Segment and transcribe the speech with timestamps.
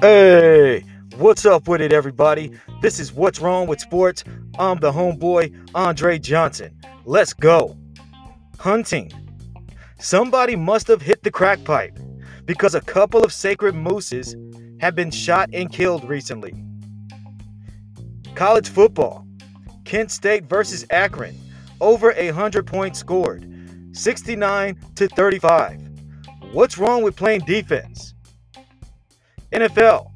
[0.00, 0.82] Hey,
[1.18, 2.52] what's up with it, everybody?
[2.80, 4.24] This is What's Wrong with Sports.
[4.58, 6.74] I'm the homeboy, Andre Johnson.
[7.04, 7.76] Let's go.
[8.58, 9.12] Hunting.
[9.98, 11.98] Somebody must have hit the crack pipe
[12.46, 14.36] because a couple of sacred mooses
[14.80, 16.54] have been shot and killed recently.
[18.34, 19.26] College football.
[19.84, 21.38] Kent State versus Akron.
[21.78, 23.53] Over a 100 points scored.
[23.94, 25.80] 69 to 35.
[26.52, 28.14] What's wrong with playing defense?
[29.52, 30.10] NFL.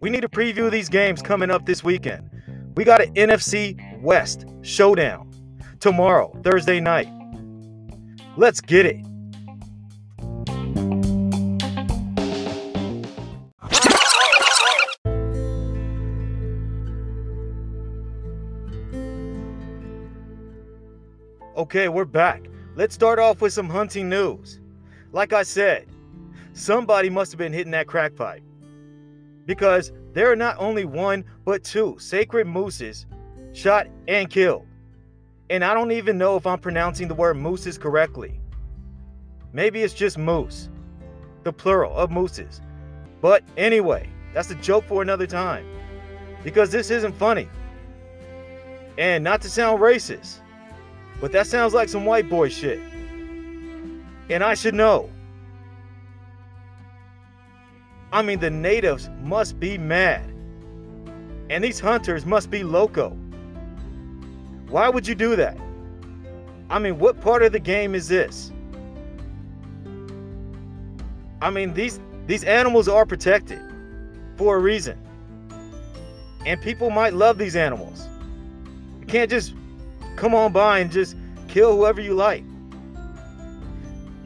[0.00, 2.28] We need to preview these games coming up this weekend.
[2.74, 5.30] We got an NFC West showdown
[5.78, 7.08] tomorrow, Thursday night.
[8.36, 9.04] Let's get it.
[21.56, 22.42] Okay, we're back.
[22.76, 24.60] Let's start off with some hunting news.
[25.12, 25.86] Like I said,
[26.52, 28.42] somebody must have been hitting that crack pipe
[29.44, 33.06] because there are not only one but two sacred mooses
[33.52, 34.66] shot and killed.
[35.50, 38.40] And I don't even know if I'm pronouncing the word mooses correctly.
[39.52, 40.68] Maybe it's just moose,
[41.42, 42.60] the plural of mooses.
[43.20, 45.66] But anyway, that's a joke for another time
[46.44, 47.48] because this isn't funny.
[48.96, 50.38] And not to sound racist,
[51.20, 52.80] but that sounds like some white boy shit.
[54.28, 55.10] And I should know.
[58.12, 60.24] I mean, the natives must be mad.
[61.50, 63.10] And these hunters must be loco.
[64.68, 65.58] Why would you do that?
[66.70, 68.52] I mean, what part of the game is this?
[71.42, 73.60] I mean, these these animals are protected
[74.36, 74.96] for a reason.
[76.46, 78.08] And people might love these animals.
[79.00, 79.54] You can't just
[80.20, 81.16] come on by and just
[81.48, 82.44] kill whoever you like.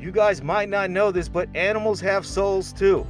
[0.01, 3.06] You guys might not know this, but animals have souls too.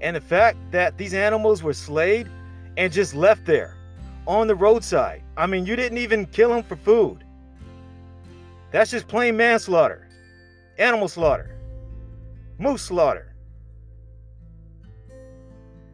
[0.00, 2.30] And the fact that these animals were slayed
[2.76, 3.76] and just left there
[4.28, 5.22] on the roadside.
[5.36, 7.24] I mean, you didn't even kill them for food.
[8.70, 10.08] That's just plain manslaughter,
[10.78, 11.58] animal slaughter,
[12.58, 13.34] moose slaughter.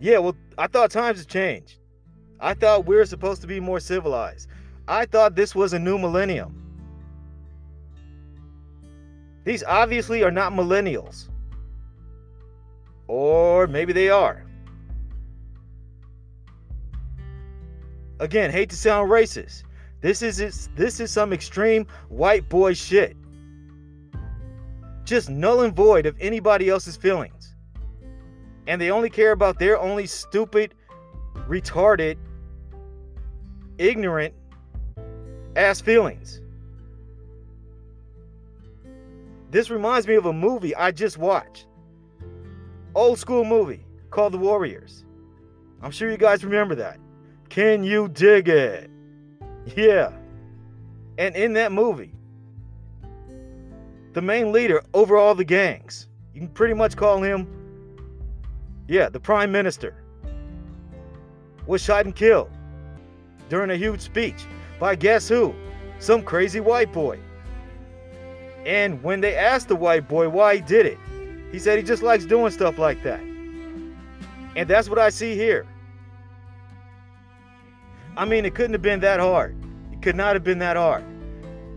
[0.01, 1.80] Yeah, well, I thought times have changed.
[2.41, 4.49] I thought we were supposed to be more civilized.
[4.89, 6.57] I thought this was a new millennium.
[9.45, 11.29] These obviously are not millennials.
[13.07, 14.45] Or maybe they are.
[18.21, 19.65] Again, hate to sound racist.
[20.01, 23.17] This is this is some extreme white boy shit.
[25.05, 27.55] Just null and void of anybody else's feelings.
[28.67, 30.75] And they only care about their only stupid,
[31.49, 32.17] retarded,
[33.81, 34.35] ignorant
[35.57, 36.41] ass feelings.
[39.51, 41.67] This reminds me of a movie I just watched
[42.95, 45.05] old school movie called The Warriors.
[45.83, 46.99] I'm sure you guys remember that.
[47.49, 48.91] Can you dig it?
[49.75, 50.13] Yeah.
[51.19, 52.13] And in that movie,
[54.13, 57.49] the main leader over all the gangs, you can pretty much call him,
[58.89, 59.95] yeah, the prime minister,
[61.67, 62.51] was shot and killed
[63.51, 64.47] during a huge speech
[64.79, 65.55] by guess who?
[65.99, 67.19] Some crazy white boy.
[68.65, 70.99] And when they asked the white boy why he did it,
[71.53, 73.21] he said he just likes doing stuff like that.
[74.57, 75.67] And that's what I see here.
[78.17, 79.57] I mean, it couldn't have been that hard.
[79.93, 81.05] It could not have been that hard.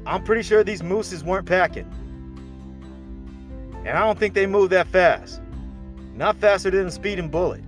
[0.05, 1.89] I'm pretty sure these mooses weren't packing.
[3.85, 5.41] And I don't think they moved that fast.
[6.15, 7.63] Not faster than a speeding bullet.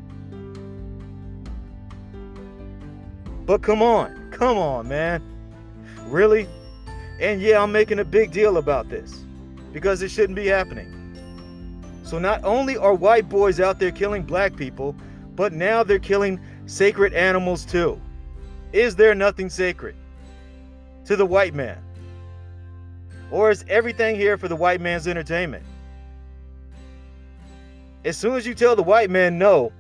[3.46, 5.22] But come on, come on, man.
[6.08, 6.48] Really?
[7.20, 9.24] And yeah, I'm making a big deal about this
[9.72, 10.92] because it shouldn't be happening.
[12.04, 14.96] So not only are white boys out there killing black people,
[15.36, 18.00] but now they're killing sacred animals too.
[18.74, 19.96] Is there nothing sacred
[21.06, 21.78] to the white man?
[23.32, 25.66] Or is everything here for the white man's entertainment?
[28.04, 29.72] As soon as you tell the white man no,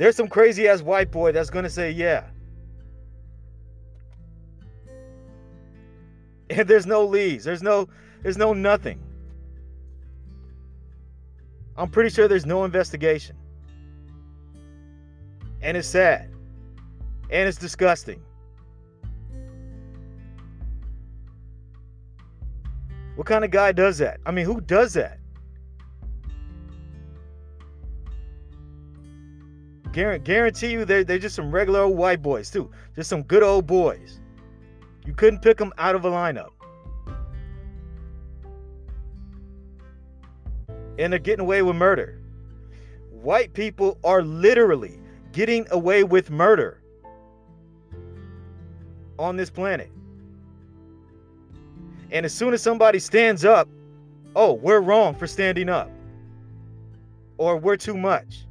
[0.00, 2.24] there's some crazy ass white boy that's going to say yeah.
[6.48, 7.44] And there's no leads.
[7.44, 7.86] There's no
[8.22, 8.98] there's no nothing.
[11.76, 13.36] I'm pretty sure there's no investigation.
[15.60, 16.30] And it's sad.
[17.30, 18.22] And it's disgusting.
[23.16, 24.18] What kind of guy does that?
[24.24, 25.19] I mean, who does that?
[29.92, 32.70] Guarantee you they're, they're just some regular old white boys, too.
[32.94, 34.20] Just some good old boys.
[35.04, 36.50] You couldn't pick them out of a lineup.
[41.00, 42.18] and they're getting away with murder.
[43.10, 45.00] White people are literally
[45.32, 46.82] getting away with murder
[49.18, 49.90] on this planet.
[52.10, 53.66] And as soon as somebody stands up,
[54.36, 55.90] oh, we're wrong for standing up.
[57.38, 58.46] Or we're too much.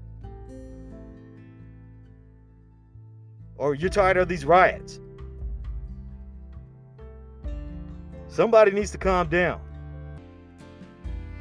[3.60, 5.00] Or you're tired of these riots.
[8.30, 9.60] Somebody needs to calm down.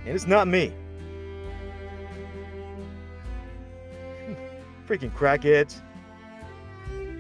[0.05, 0.73] And it's not me.
[4.89, 5.81] Freaking crackheads.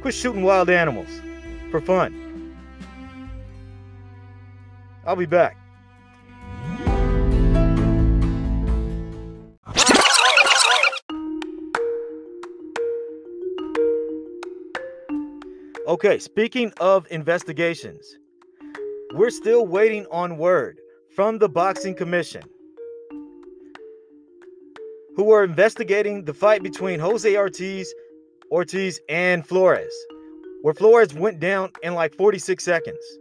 [0.00, 1.08] Quit shooting wild animals
[1.70, 2.56] for fun.
[5.06, 5.56] I'll be back.
[15.88, 18.18] Okay, speaking of investigations,
[19.14, 20.78] we're still waiting on word
[21.16, 22.42] from the Boxing Commission,
[25.16, 27.94] who are investigating the fight between Jose Ortiz,
[28.50, 29.94] Ortiz and Flores,
[30.60, 33.18] where Flores went down in like 46 seconds.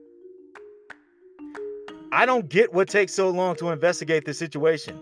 [2.12, 5.00] I don't get what takes so long to investigate this situation.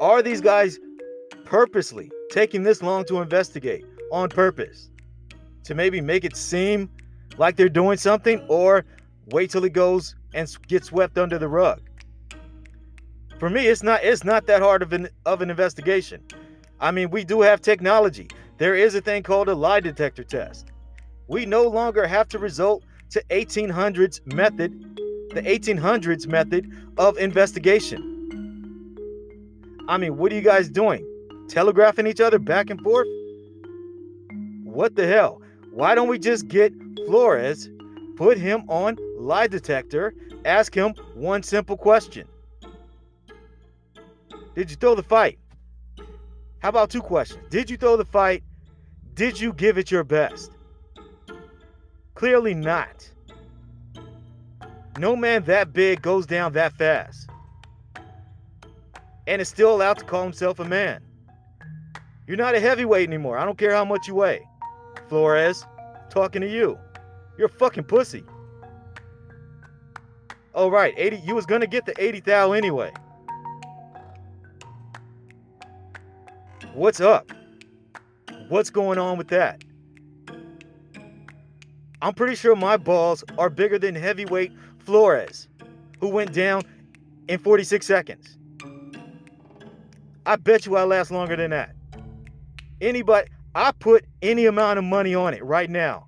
[0.00, 0.78] Are these guys
[1.44, 4.90] purposely taking this long to investigate on purpose
[5.64, 6.88] to maybe make it seem
[7.40, 8.84] like they're doing something or
[9.30, 11.80] wait till it goes and gets swept under the rug?
[13.38, 16.22] For me, it's not it's not that hard of an of an investigation.
[16.78, 18.28] I mean, we do have technology.
[18.58, 20.70] There is a thing called a lie detector test.
[21.26, 24.72] We no longer have to resort to 1800s method
[25.34, 28.06] the 1800s method of investigation.
[29.88, 31.06] I mean, what are you guys doing?
[31.48, 33.06] Telegraphing each other back and forth?
[34.64, 35.40] What the hell?
[35.72, 36.72] Why don't we just get
[37.06, 37.68] Flores,
[38.16, 40.14] put him on lie detector,
[40.44, 42.26] ask him one simple question?
[44.54, 45.38] Did you throw the fight?
[46.58, 47.42] How about two questions?
[47.50, 48.42] Did you throw the fight?
[49.14, 50.52] Did you give it your best?
[52.14, 53.08] Clearly not.
[54.98, 57.30] No man that big goes down that fast.
[59.26, 61.02] And is still allowed to call himself a man.
[62.26, 63.38] You're not a heavyweight anymore.
[63.38, 64.46] I don't care how much you weigh.
[65.10, 65.66] Flores,
[66.08, 66.78] talking to you.
[67.36, 68.22] You're a fucking pussy.
[70.54, 72.92] Oh right, 80 you was gonna get the 80 thou anyway.
[76.74, 77.32] What's up?
[78.48, 79.64] What's going on with that?
[82.00, 85.48] I'm pretty sure my balls are bigger than heavyweight Flores,
[85.98, 86.62] who went down
[87.26, 88.38] in 46 seconds.
[90.24, 91.74] I bet you I last longer than that.
[92.80, 96.06] Anybody, I put any amount of money on it right now.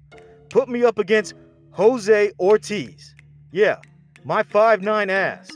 [0.50, 1.34] Put me up against
[1.72, 3.14] Jose Ortiz.
[3.50, 3.78] Yeah,
[4.24, 5.50] my five nine ass.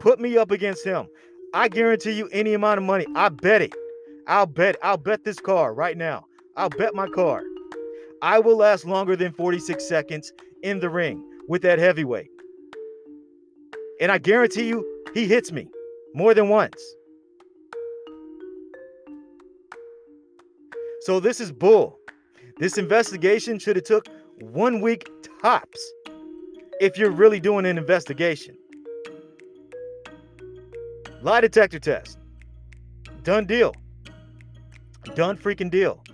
[0.00, 1.06] Put me up against him.
[1.54, 3.06] I guarantee you any amount of money.
[3.14, 3.72] I bet it.
[4.26, 4.76] I'll bet.
[4.82, 6.26] I'll bet this car right now.
[6.56, 7.42] I'll bet my car.
[8.20, 12.30] I will last longer than 46 seconds in the ring with that heavyweight.
[14.00, 14.84] And I guarantee you,
[15.14, 15.68] he hits me
[16.14, 16.82] more than once.
[21.08, 21.98] So this is bull.
[22.58, 24.08] This investigation should have took
[24.40, 25.08] one week
[25.40, 25.80] tops
[26.82, 28.54] if you're really doing an investigation.
[31.22, 32.18] Lie detector test.
[33.22, 33.74] Done deal.
[35.14, 36.04] Done freaking deal.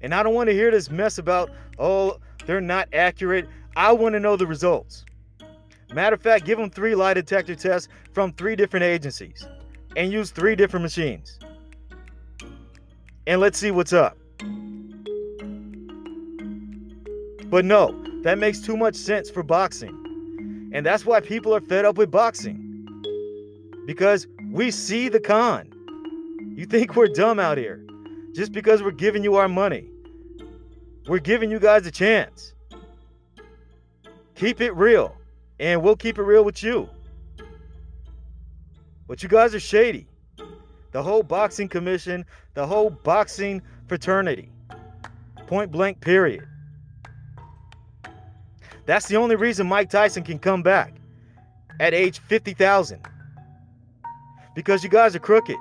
[0.00, 3.46] And I don't want to hear this mess about, oh, they're not accurate.
[3.76, 5.04] I want to know the results.
[5.94, 9.46] Matter of fact, give them three lie detector tests from three different agencies
[9.96, 11.38] and use three different machines.
[13.28, 14.18] And let's see what's up.
[17.52, 20.70] But no, that makes too much sense for boxing.
[20.72, 22.58] And that's why people are fed up with boxing.
[23.86, 25.70] Because we see the con.
[26.56, 27.84] You think we're dumb out here
[28.34, 29.90] just because we're giving you our money.
[31.06, 32.54] We're giving you guys a chance.
[34.34, 35.14] Keep it real,
[35.60, 36.88] and we'll keep it real with you.
[39.06, 40.06] But you guys are shady.
[40.92, 44.48] The whole boxing commission, the whole boxing fraternity.
[45.46, 46.48] Point blank, period.
[48.84, 50.94] That's the only reason Mike Tyson can come back
[51.80, 53.00] at age 50,000.
[54.54, 55.56] Because you guys are crooked.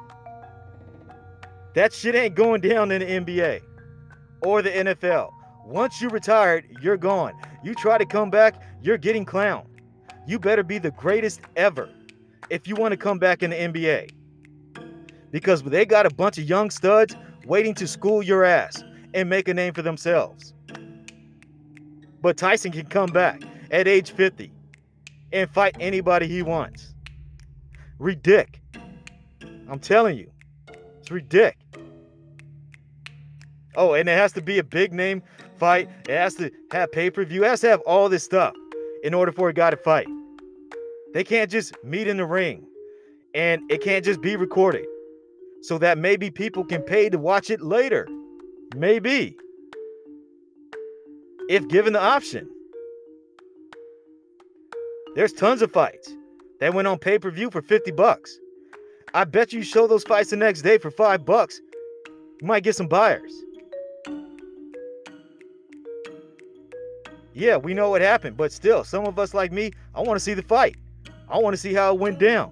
[1.76, 3.62] That shit ain't going down in the NBA
[4.42, 5.32] or the NFL.
[5.66, 7.34] Once you retired, you're gone.
[7.64, 9.68] You try to come back, you're getting clowned.
[10.28, 11.90] You better be the greatest ever
[12.50, 14.12] if you want to come back in the NBA.
[15.32, 19.48] Because they got a bunch of young studs waiting to school your ass and make
[19.48, 20.54] a name for themselves.
[22.22, 24.52] But Tyson can come back at age 50
[25.34, 26.94] and fight anybody he wants.
[28.00, 28.56] Ridic.
[29.70, 30.30] I'm telling you,
[31.00, 31.56] it's ridiculous.
[33.76, 35.24] Oh, and it has to be a big name
[35.58, 35.90] fight.
[36.10, 37.46] It has to have pay per view.
[37.46, 38.54] It has to have all this stuff
[39.04, 40.08] in order for a guy to fight.
[41.14, 42.66] They can't just meet in the ring
[43.34, 44.86] and it can't just be recorded
[45.62, 48.08] so that maybe people can pay to watch it later.
[48.76, 49.38] Maybe.
[51.50, 52.50] If given the option.
[55.16, 56.14] There's tons of fights
[56.60, 58.40] that went on pay per view for 50 bucks.
[59.14, 61.60] I bet you show those fights the next day for five bucks,
[62.40, 63.32] you might get some buyers.
[67.34, 70.20] Yeah, we know what happened, but still, some of us like me, I want to
[70.20, 70.76] see the fight.
[71.30, 72.52] I want to see how it went down.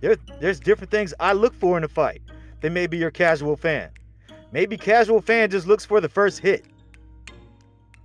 [0.00, 2.22] There, there's different things I look for in a fight
[2.60, 3.90] than maybe your casual fan.
[4.54, 6.64] Maybe casual fan just looks for the first hit.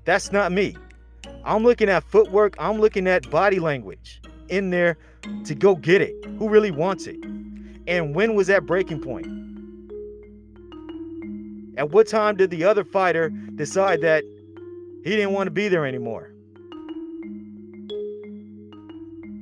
[0.06, 0.76] That's not me.
[1.46, 4.98] I'm looking at footwork, I'm looking at body language in there
[5.46, 6.16] to go get it.
[6.40, 7.24] Who really wants it?
[7.86, 9.28] And when was that breaking point?
[11.78, 14.24] At what time did the other fighter decide that
[15.04, 16.32] he didn't want to be there anymore?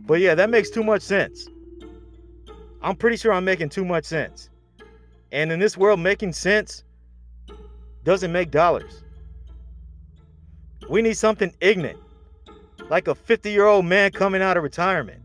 [0.06, 1.48] But yeah, that makes too much sense.
[2.82, 4.50] I'm pretty sure I'm making too much sense.
[5.32, 6.84] And in this world, making sense
[8.08, 9.04] doesn't make dollars.
[10.88, 12.00] We need something ignorant,
[12.90, 15.22] like a 50 year old man coming out of retirement,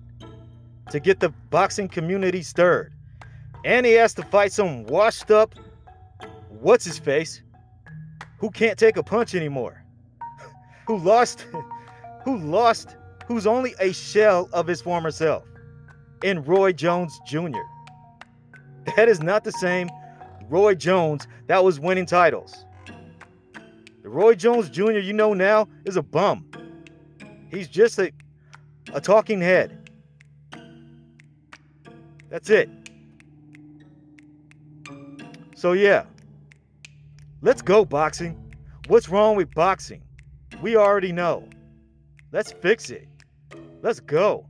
[0.90, 2.92] to get the boxing community stirred.
[3.64, 5.54] And he has to fight some washed up,
[6.48, 7.40] what's his face,
[8.38, 9.84] who can't take a punch anymore,
[10.88, 11.46] who lost,
[12.24, 12.96] who lost,
[13.28, 15.44] who's only a shell of his former self,
[16.24, 17.62] in Roy Jones Jr.
[18.96, 19.88] That is not the same
[20.48, 22.66] Roy Jones that was winning titles.
[24.02, 24.92] The Roy Jones Jr.
[24.92, 26.50] you know now is a bum.
[27.50, 28.10] He's just a,
[28.92, 29.90] a talking head.
[32.28, 32.68] That's it.
[35.54, 36.04] So, yeah.
[37.42, 38.38] Let's go, boxing.
[38.88, 40.02] What's wrong with boxing?
[40.60, 41.48] We already know.
[42.32, 43.06] Let's fix it.
[43.82, 44.46] Let's go.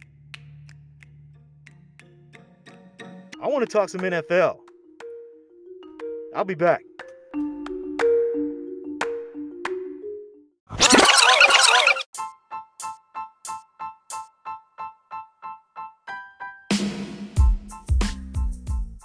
[3.43, 4.59] I want to talk some NFL.
[6.35, 6.83] I'll be back.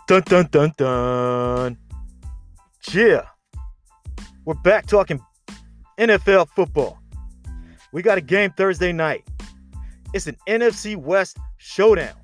[0.08, 1.78] Dun dun dun dun.
[2.94, 3.24] Yeah.
[4.46, 5.20] We're back talking
[6.00, 6.98] NFL football.
[7.92, 9.28] We got a game Thursday night.
[10.14, 12.16] It's an NFC West showdown,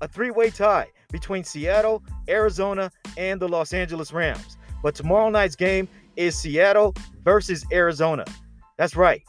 [0.00, 4.56] a three way tie between Seattle, Arizona, and the Los Angeles Rams.
[4.82, 8.24] But tomorrow night's game is Seattle versus Arizona.
[8.78, 9.22] That's right.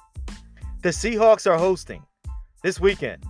[0.82, 2.06] The Seahawks are hosting
[2.64, 3.22] this weekend.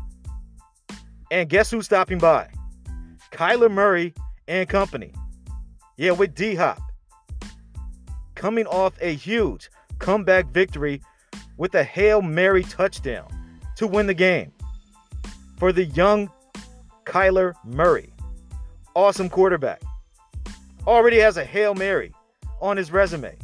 [1.32, 2.48] And guess who's stopping by?
[3.32, 4.14] Kyler Murray
[4.52, 5.14] and company.
[5.96, 6.82] Yeah, with D Hop.
[8.36, 11.02] Coming off a huge comeback victory
[11.58, 13.28] with a Hail Mary touchdown
[13.78, 14.52] to win the game
[15.58, 16.30] for the young
[17.06, 18.14] Kyler Murray.
[18.94, 19.82] Awesome quarterback.
[20.86, 22.14] Already has a Hail Mary
[22.60, 23.38] on his resume.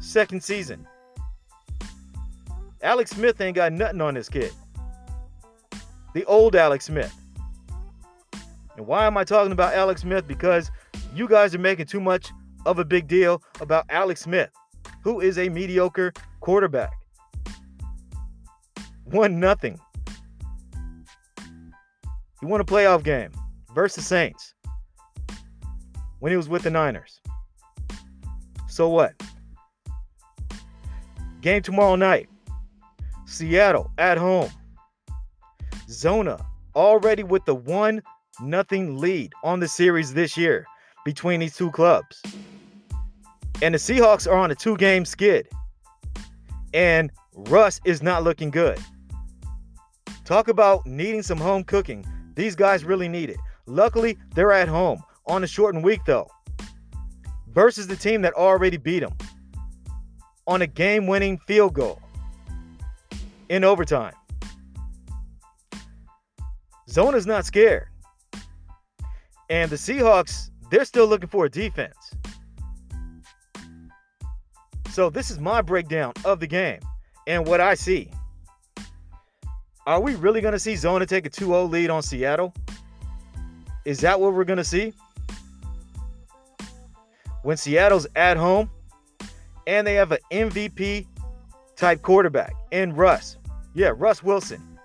[0.00, 0.86] Second season.
[2.82, 4.52] Alex Smith ain't got nothing on this kid.
[6.14, 7.12] The old Alex Smith.
[8.76, 10.26] And why am I talking about Alex Smith?
[10.26, 10.70] Because
[11.14, 12.32] you guys are making too much
[12.66, 14.50] of a big deal about Alex Smith,
[15.02, 16.92] who is a mediocre quarterback.
[19.04, 19.78] One nothing.
[22.40, 23.30] He won a playoff game
[23.74, 24.54] versus Saints
[26.18, 27.20] when he was with the Niners.
[28.68, 29.14] So what?
[31.40, 32.28] Game tomorrow night.
[33.26, 34.50] Seattle at home.
[35.88, 38.02] Zona already with the one
[38.40, 40.66] nothing lead on the series this year
[41.04, 42.22] between these two clubs.
[43.62, 45.48] And the Seahawks are on a two game skid.
[46.72, 48.78] And Russ is not looking good.
[50.24, 52.04] Talk about needing some home cooking.
[52.34, 53.36] These guys really need it.
[53.66, 56.28] Luckily, they're at home on a shortened week, though,
[57.52, 59.16] versus the team that already beat them
[60.46, 62.00] on a game winning field goal
[63.48, 64.14] in overtime.
[66.88, 67.88] Zona's not scared.
[69.50, 72.14] And the Seahawks, they're still looking for a defense.
[74.90, 76.80] So this is my breakdown of the game
[77.26, 78.10] and what I see.
[79.86, 82.54] Are we really going to see Zona take a 2-0 lead on Seattle?
[83.84, 84.94] Is that what we're going to see?
[87.42, 88.70] When Seattle's at home
[89.66, 91.06] and they have an MVP
[91.76, 93.36] type quarterback in Russ.
[93.74, 94.78] Yeah, Russ Wilson.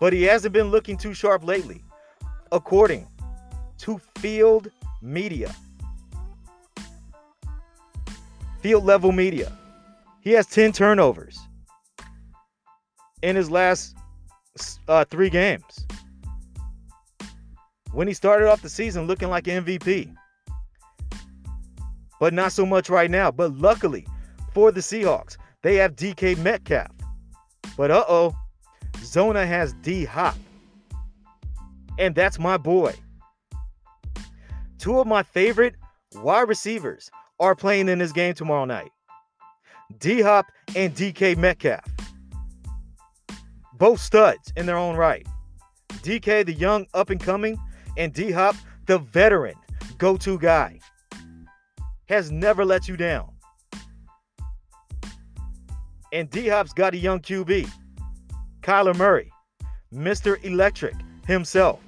[0.00, 1.82] But he hasn't been looking too sharp lately,
[2.52, 3.06] according
[3.78, 4.70] to field
[5.02, 5.54] media.
[8.60, 9.52] Field level media.
[10.20, 11.38] He has 10 turnovers
[13.22, 13.96] in his last
[14.88, 15.86] uh, three games.
[17.92, 20.14] When he started off the season looking like MVP.
[22.18, 23.30] But not so much right now.
[23.30, 24.06] But luckily
[24.52, 26.90] for the Seahawks, they have DK Metcalf.
[27.76, 28.34] But uh oh,
[29.02, 30.36] Zona has D Hop.
[31.98, 32.94] And that's my boy.
[34.86, 35.74] Two of my favorite
[36.14, 38.92] wide receivers are playing in this game tomorrow night
[39.98, 41.84] D Hop and DK Metcalf.
[43.72, 45.26] Both studs in their own right.
[45.88, 47.58] DK, the young up and coming,
[47.96, 48.54] and D Hop,
[48.86, 49.56] the veteran
[49.98, 50.78] go to guy.
[52.08, 53.32] Has never let you down.
[56.12, 57.68] And D Hop's got a young QB,
[58.62, 59.32] Kyler Murray,
[59.92, 60.40] Mr.
[60.44, 60.94] Electric
[61.26, 61.80] himself.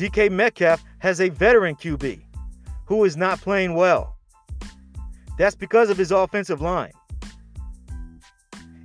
[0.00, 2.22] DK Metcalf has a veteran QB
[2.86, 4.16] who is not playing well.
[5.36, 6.92] That's because of his offensive line.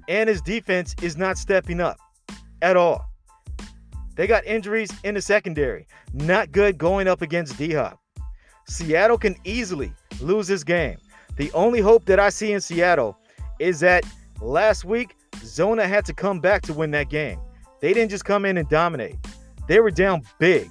[0.09, 1.95] And his defense is not stepping up
[2.61, 3.05] at all.
[4.17, 5.87] They got injuries in the secondary.
[6.11, 7.97] Not good going up against D Hop.
[8.67, 10.97] Seattle can easily lose this game.
[11.37, 13.17] The only hope that I see in Seattle
[13.59, 14.03] is that
[14.41, 17.39] last week, Zona had to come back to win that game.
[17.79, 19.15] They didn't just come in and dominate,
[19.69, 20.69] they were down big.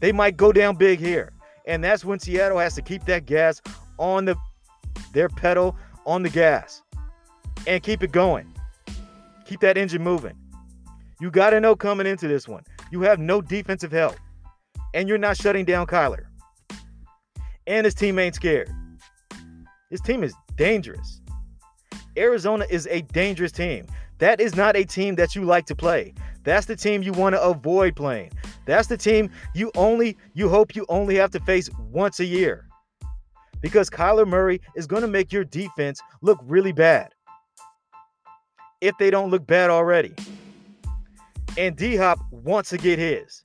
[0.00, 1.32] They might go down big here.
[1.66, 3.62] And that's when Seattle has to keep that gas
[3.98, 4.36] on the
[5.12, 6.82] their pedal on the gas
[7.66, 8.52] and keep it going.
[9.46, 10.36] Keep that engine moving.
[11.20, 14.16] You got to know coming into this one, you have no defensive help.
[14.92, 16.26] And you're not shutting down Kyler.
[17.66, 18.70] And his team ain't scared.
[19.90, 21.20] His team is dangerous.
[22.16, 23.86] Arizona is a dangerous team.
[24.18, 26.14] That is not a team that you like to play.
[26.44, 28.30] That's the team you want to avoid playing.
[28.66, 32.68] That's the team you only you hope you only have to face once a year.
[33.60, 37.14] Because Kyler Murray is going to make your defense look really bad.
[38.82, 40.14] If they don't look bad already.
[41.56, 43.42] And D Hop wants to get his.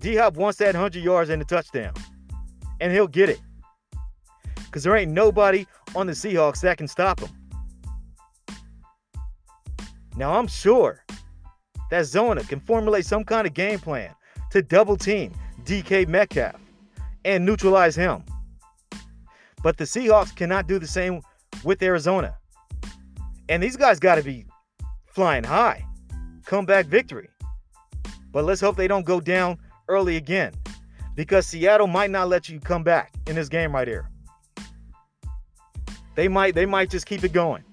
[0.00, 1.92] D Hop wants that 100 yards and a touchdown.
[2.80, 3.40] And he'll get it.
[4.56, 7.28] Because there ain't nobody on the Seahawks that can stop him.
[10.16, 11.04] Now, I'm sure
[11.90, 14.14] that Zona can formulate some kind of game plan
[14.50, 15.32] to double team
[15.64, 16.56] DK Metcalf
[17.24, 18.24] and neutralize him.
[19.62, 21.20] But the Seahawks cannot do the same
[21.64, 22.36] with Arizona.
[23.48, 24.46] And these guys got to be
[25.06, 25.84] flying high.
[26.46, 27.28] Comeback victory.
[28.32, 30.54] But let's hope they don't go down early again
[31.16, 34.08] because Seattle might not let you come back in this game right here.
[36.14, 37.64] They might they might just keep it going.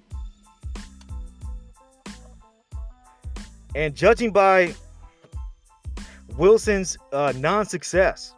[3.77, 4.73] And judging by
[6.35, 8.33] Wilson's uh, non-success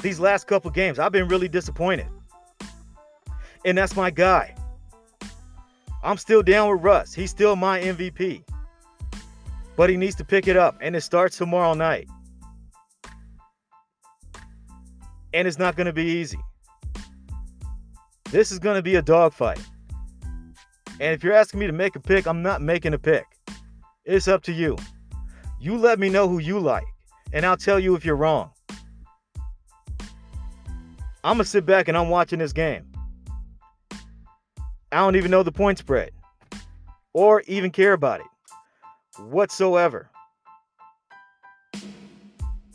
[0.00, 2.06] these last couple games, I've been really disappointed.
[3.64, 4.54] And that's my guy.
[6.04, 7.14] I'm still down with Russ.
[7.14, 8.44] He's still my MVP.
[9.74, 12.10] But he needs to pick it up, and it starts tomorrow night.
[15.32, 16.38] And it's not going to be easy.
[18.30, 19.62] This is going to be a dogfight.
[21.00, 23.24] And if you're asking me to make a pick, I'm not making a pick.
[24.08, 24.74] It's up to you.
[25.60, 26.86] You let me know who you like,
[27.34, 28.50] and I'll tell you if you're wrong.
[31.22, 32.90] I'm going to sit back and I'm watching this game.
[34.90, 36.12] I don't even know the point spread
[37.12, 38.26] or even care about it
[39.20, 40.08] whatsoever.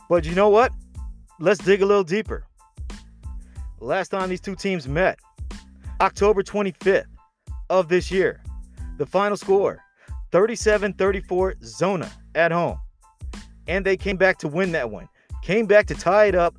[0.08, 0.72] But you know what?
[1.40, 2.46] Let's dig a little deeper.
[3.80, 5.18] Last time these two teams met,
[6.00, 7.08] October 25th
[7.72, 8.44] of this year,
[9.00, 9.83] the final score
[10.34, 12.80] 37 34 Zona at home.
[13.68, 15.08] And they came back to win that one.
[15.44, 16.56] Came back to tie it up,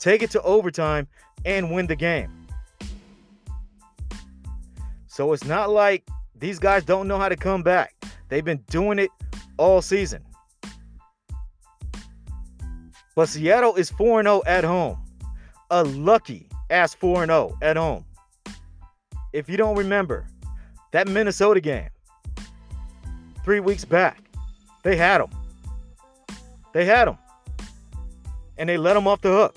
[0.00, 1.06] take it to overtime,
[1.44, 2.46] and win the game.
[5.06, 7.94] So it's not like these guys don't know how to come back.
[8.30, 9.10] They've been doing it
[9.58, 10.24] all season.
[13.14, 15.04] But Seattle is 4 0 at home.
[15.70, 18.06] A lucky ass 4 0 at home.
[19.34, 20.26] If you don't remember,
[20.92, 21.90] that Minnesota game,
[23.48, 24.18] three weeks back.
[24.82, 25.30] They had him.
[26.74, 27.16] They had him.
[28.58, 29.56] And they let him off the hook.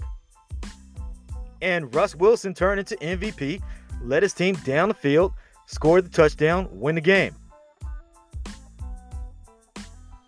[1.61, 3.61] And Russ Wilson turned into MVP,
[4.01, 5.33] led his team down the field,
[5.65, 7.35] scored the touchdown, win the game.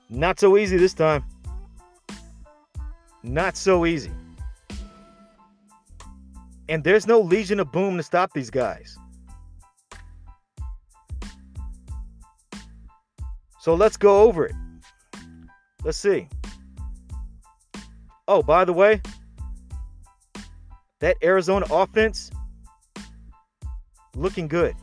[0.09, 1.23] Not so easy this time.
[3.23, 4.11] Not so easy.
[6.67, 8.97] And there's no Legion of Boom to stop these guys.
[13.63, 14.55] So let's go over it.
[15.85, 16.27] Let's see.
[18.27, 19.01] Oh, by the way,
[20.99, 22.29] that Arizona offense
[24.17, 24.75] looking good.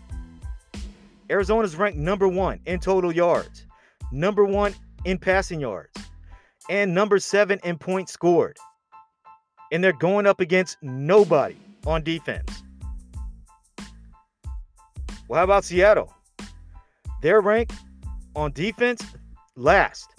[1.29, 3.67] Arizona's ranked number one in total yards,
[4.13, 4.73] number one
[5.05, 5.93] in passing yards,
[6.71, 8.57] and number seven in points scored.
[9.73, 12.63] And they're going up against nobody on defense.
[15.29, 16.15] Well, how about Seattle?
[17.21, 17.75] They're ranked
[18.37, 19.05] on defense
[19.57, 20.11] last,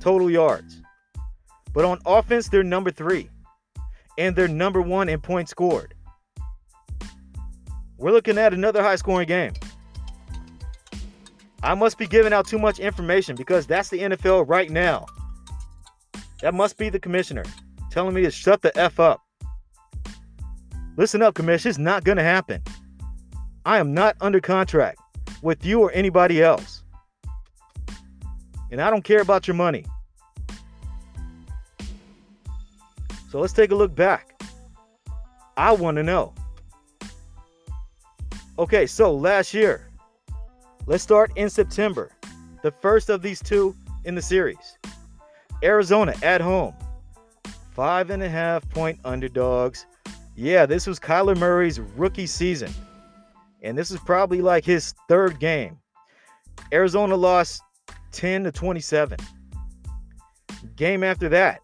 [0.00, 0.82] total yards.
[1.72, 3.28] But on offense, they're number three.
[4.16, 5.94] And they're number one in points scored.
[7.98, 9.52] We're looking at another high scoring game.
[11.62, 15.06] I must be giving out too much information because that's the NFL right now.
[16.40, 17.44] That must be the commissioner
[17.90, 19.20] telling me to shut the F up.
[20.96, 21.68] Listen up, commission.
[21.68, 22.62] It's not going to happen.
[23.64, 25.00] I am not under contract
[25.42, 26.77] with you or anybody else.
[28.70, 29.84] And I don't care about your money.
[33.30, 34.42] So let's take a look back.
[35.56, 36.34] I want to know.
[38.58, 39.88] Okay, so last year,
[40.86, 42.10] let's start in September,
[42.62, 44.78] the first of these two in the series.
[45.62, 46.74] Arizona at home,
[47.72, 49.86] five and a half point underdogs.
[50.34, 52.72] Yeah, this was Kyler Murray's rookie season,
[53.62, 55.78] and this is probably like his third game.
[56.72, 57.62] Arizona lost
[58.12, 59.18] 10 to 27.
[60.76, 61.60] Game after that,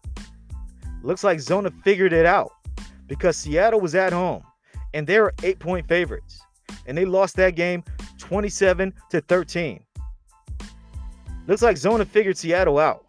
[1.03, 2.51] looks like Zona figured it out
[3.07, 4.43] because Seattle was at home
[4.93, 6.39] and they were eight point favorites,
[6.87, 7.83] and they lost that game
[8.17, 9.83] 27 to 13.
[11.47, 13.05] Looks like Zona figured Seattle out.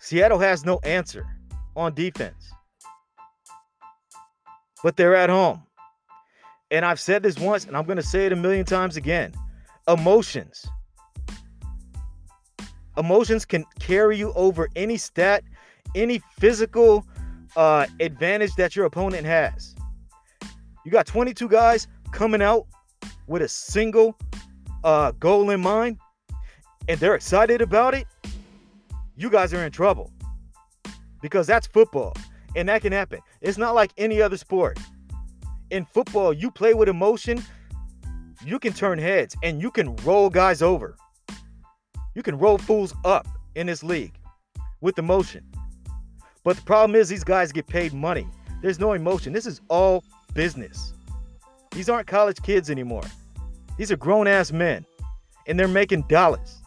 [0.00, 1.26] Seattle has no answer
[1.76, 2.52] on defense,
[4.82, 5.62] but they're at home.
[6.70, 9.34] And I've said this once, and I'm going to say it a million times again
[9.88, 10.66] emotions.
[12.98, 15.44] Emotions can carry you over any stat,
[15.94, 17.06] any physical
[17.56, 19.74] uh, advantage that your opponent has.
[20.84, 22.66] You got 22 guys coming out
[23.26, 24.18] with a single
[24.84, 25.98] uh, goal in mind,
[26.88, 28.06] and they're excited about it.
[29.16, 30.12] You guys are in trouble
[31.20, 32.14] because that's football,
[32.56, 33.20] and that can happen.
[33.40, 34.78] It's not like any other sport.
[35.70, 37.42] In football, you play with emotion,
[38.44, 40.96] you can turn heads and you can roll guys over.
[42.18, 44.18] You can roll fools up in this league
[44.80, 45.44] with emotion.
[46.42, 48.26] But the problem is, these guys get paid money.
[48.60, 49.32] There's no emotion.
[49.32, 50.02] This is all
[50.34, 50.94] business.
[51.70, 53.04] These aren't college kids anymore.
[53.76, 54.84] These are grown ass men,
[55.46, 56.60] and they're making dollars.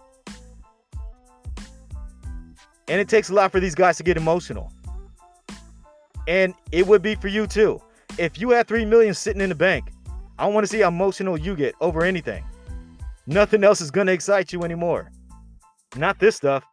[2.88, 4.72] And it takes a lot for these guys to get emotional.
[6.30, 7.82] And it would be for you too.
[8.18, 9.92] If you had three million sitting in the bank,
[10.40, 12.46] I want to see how emotional you get over anything.
[13.28, 15.12] Nothing else is gonna excite you anymore.
[15.96, 16.64] Not this stuff.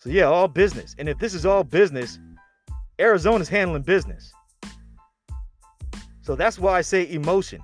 [0.00, 0.94] So yeah, all business.
[0.98, 2.18] And if this is all business,
[2.98, 4.32] Arizona's handling business.
[6.22, 7.62] So that's why I say emotion.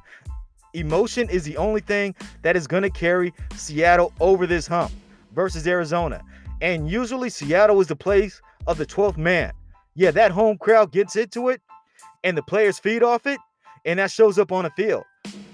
[0.75, 4.93] Emotion is the only thing that is going to carry Seattle over this hump
[5.33, 6.21] versus Arizona.
[6.61, 9.53] And usually Seattle is the place of the 12th man.
[9.95, 11.61] Yeah, that home crowd gets into it
[12.25, 13.39] and the players feed off it,
[13.85, 15.05] and that shows up on the field.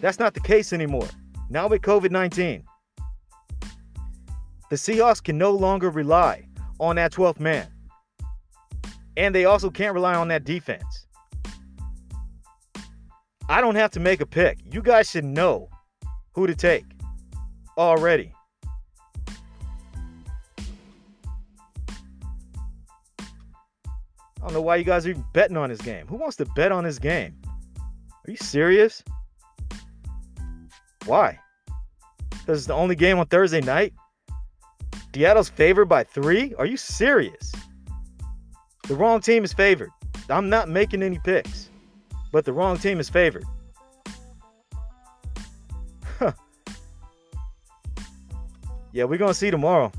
[0.01, 1.09] That's not the case anymore.
[1.51, 2.65] Now with COVID 19,
[4.71, 6.47] the Seahawks can no longer rely
[6.79, 7.69] on that 12th man.
[9.17, 11.07] And they also can't rely on that defense.
[13.49, 14.59] I don't have to make a pick.
[14.71, 15.69] You guys should know
[16.35, 16.85] who to take
[17.77, 18.33] already.
[23.19, 26.07] I don't know why you guys are even betting on this game.
[26.07, 27.35] Who wants to bet on this game?
[27.77, 29.03] Are you serious?
[31.07, 31.39] Why?
[32.31, 33.93] Because it's the only game on Thursday night?
[35.15, 36.55] Seattle's favored by three?
[36.55, 37.53] Are you serious?
[38.87, 39.91] The wrong team is favored.
[40.29, 41.71] I'm not making any picks,
[42.33, 43.45] but the wrong team is favored.
[48.93, 49.93] Yeah, we're going to see tomorrow.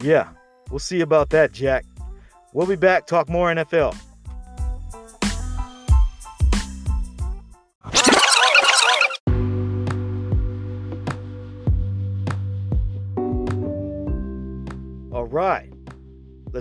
[0.00, 0.28] Yeah,
[0.70, 1.84] we'll see about that, Jack.
[2.52, 3.96] We'll be back, talk more NFL.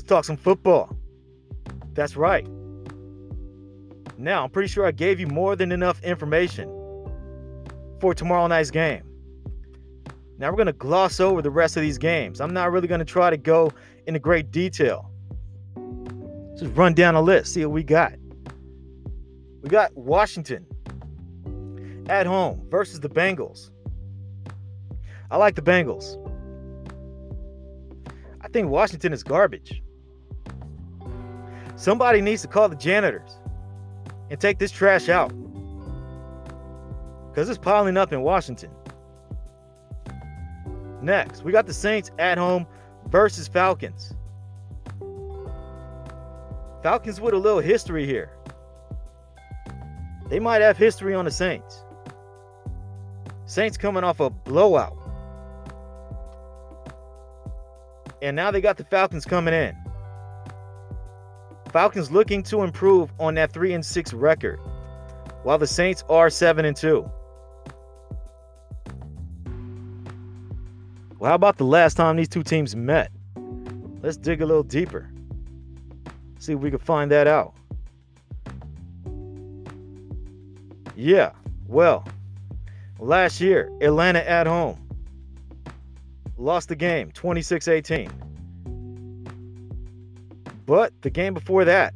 [0.02, 0.96] Let's talk some football.
[1.94, 2.48] That's right.
[4.18, 6.68] Now, I'm pretty sure I gave you more than enough information
[8.00, 9.04] for tomorrow night's game.
[10.40, 12.42] Now, we're going to gloss over the rest of these games.
[12.42, 13.72] I'm not really going to try to go
[14.08, 15.12] into great detail.
[16.58, 18.14] Just run down a list, see what we got.
[19.62, 20.66] We got Washington
[22.10, 23.70] at home versus the Bengals.
[25.30, 26.18] I like the Bengals.
[28.42, 29.84] I think Washington is garbage.
[31.82, 33.40] Somebody needs to call the janitors
[34.30, 35.34] and take this trash out
[37.30, 38.70] because it's piling up in Washington.
[41.02, 42.68] Next, we got the Saints at home
[43.08, 44.14] versus Falcons.
[46.84, 48.30] Falcons with a little history here.
[50.30, 51.84] They might have history on the Saints.
[53.48, 54.96] Saints coming off a blowout.
[58.22, 59.76] And now they got the Falcons coming in.
[61.72, 64.60] Falcons looking to improve on that 3 and 6 record,
[65.44, 67.10] while the Saints are 7 and 2.
[71.18, 73.12] Well, how about the last time these two teams met?
[74.02, 75.10] Let's dig a little deeper.
[76.40, 77.54] See if we can find that out.
[80.96, 81.32] Yeah,
[81.68, 82.08] well,
[83.00, 84.78] last year, Atlanta at home
[86.38, 88.12] lost the game 26 18.
[90.66, 91.94] But the game before that,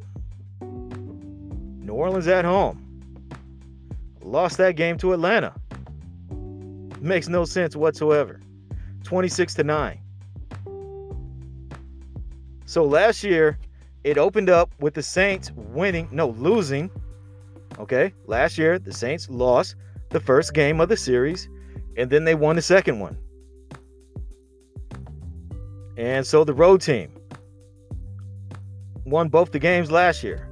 [0.60, 2.82] New Orleans at home
[4.22, 5.54] lost that game to Atlanta.
[7.00, 8.40] Makes no sense whatsoever.
[9.04, 10.00] 26 to 9.
[12.64, 13.58] So last year,
[14.02, 16.90] it opened up with the Saints winning, no, losing.
[17.78, 19.76] Okay, last year, the Saints lost
[20.10, 21.48] the first game of the series,
[21.96, 23.16] and then they won the second one.
[25.96, 27.15] And so the road team
[29.06, 30.48] won both the games last year.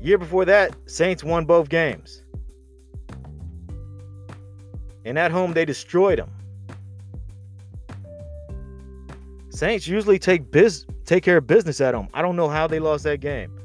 [0.00, 2.22] Year before that, Saints won both games.
[5.04, 6.30] And at home, they destroyed them.
[9.48, 12.08] Saints usually take biz take care of business at home.
[12.12, 13.58] I don't know how they lost that game.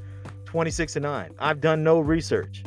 [0.44, 1.34] 26 to 9.
[1.38, 2.64] I've done no research.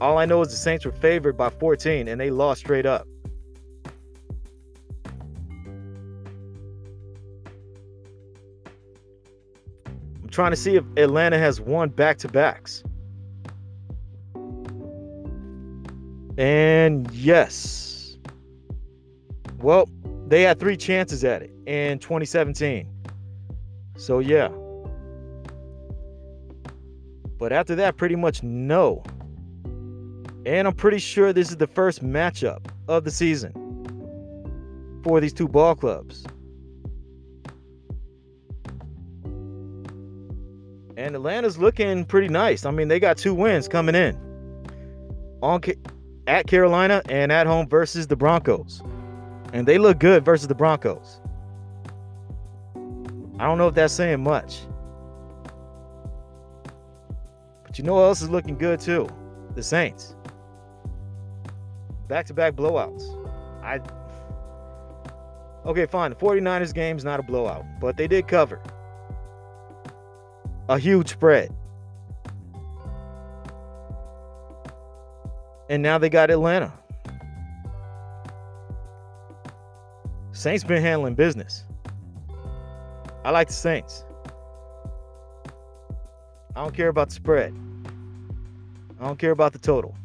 [0.00, 3.06] All I know is the Saints were favored by 14 and they lost straight up.
[10.30, 12.82] Trying to see if Atlanta has won back to backs.
[16.38, 18.16] And yes.
[19.58, 19.88] Well,
[20.28, 22.88] they had three chances at it in 2017.
[23.96, 24.48] So, yeah.
[27.38, 29.02] But after that, pretty much no.
[30.46, 33.52] And I'm pretty sure this is the first matchup of the season
[35.04, 36.24] for these two ball clubs.
[41.00, 42.66] And Atlanta's looking pretty nice.
[42.66, 44.18] I mean, they got two wins coming in
[45.42, 45.62] on
[46.26, 48.82] at Carolina and at home versus the Broncos
[49.52, 51.20] and they look good versus the Broncos.
[53.38, 54.60] I don't know if that's saying much.
[57.64, 59.08] But you know what else is looking good too?
[59.54, 60.14] The Saints.
[62.08, 63.16] Back to back blowouts.
[63.62, 63.80] I
[65.66, 66.10] Okay, fine.
[66.10, 68.60] The 49ers game's not a blowout, but they did cover.
[70.70, 71.52] A huge spread.
[75.68, 76.72] And now they got Atlanta.
[80.30, 81.64] Saints been handling business.
[83.24, 84.04] I like the Saints.
[86.54, 87.52] I don't care about the spread.
[89.00, 89.96] I don't care about the total.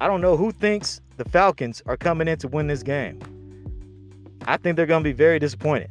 [0.00, 3.18] I don't know who thinks the Falcons are coming in to win this game.
[4.46, 5.90] I think they're going to be very disappointed.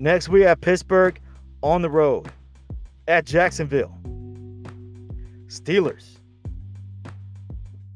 [0.00, 1.20] Next, we have Pittsburgh
[1.62, 2.32] on the road
[3.06, 3.96] at Jacksonville.
[5.46, 6.20] Steelers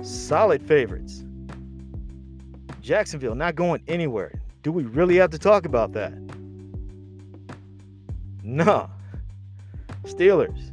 [0.03, 1.25] solid favorites.
[2.83, 4.39] Jacksonville not going anywhere.
[4.63, 6.13] Do we really have to talk about that?
[8.43, 8.91] No.
[10.03, 10.71] Steelers.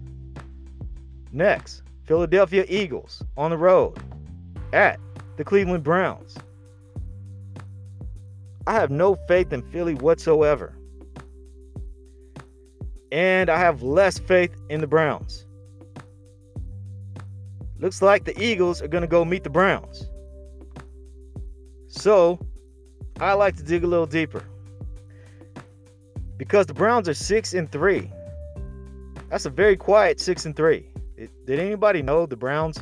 [1.32, 3.98] Next, Philadelphia Eagles on the road
[4.74, 5.00] at
[5.38, 6.36] the Cleveland Browns.
[8.68, 10.76] I have no faith in Philly whatsoever.
[13.12, 15.46] And I have less faith in the Browns.
[17.80, 20.08] Looks like the Eagles are going to go meet the Browns.
[21.88, 22.40] So,
[23.20, 24.44] I like to dig a little deeper.
[26.38, 28.10] Because the Browns are 6 and 3.
[29.30, 30.88] That's a very quiet 6 and 3.
[31.18, 32.82] Did anybody know the Browns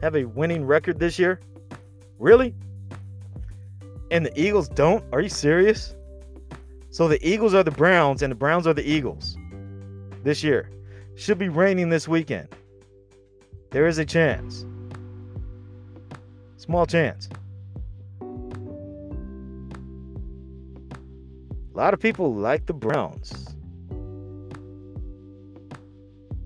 [0.00, 1.40] have a winning record this year?
[2.18, 2.54] Really?
[4.10, 5.04] And the Eagles don't?
[5.12, 5.94] Are you serious?
[6.90, 9.36] So the Eagles are the Browns and the Browns are the Eagles
[10.26, 10.68] this year.
[11.14, 12.48] Should be raining this weekend.
[13.70, 14.66] There is a chance.
[16.56, 17.28] Small chance.
[21.74, 23.54] A lot of people like the Browns.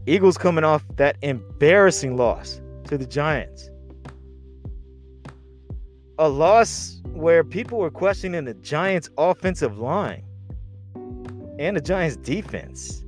[0.06, 3.70] Eagles coming off that embarrassing loss to the Giants.
[6.18, 10.22] A loss where people were questioning the Giants' offensive line
[11.58, 13.04] and the Giants' defense.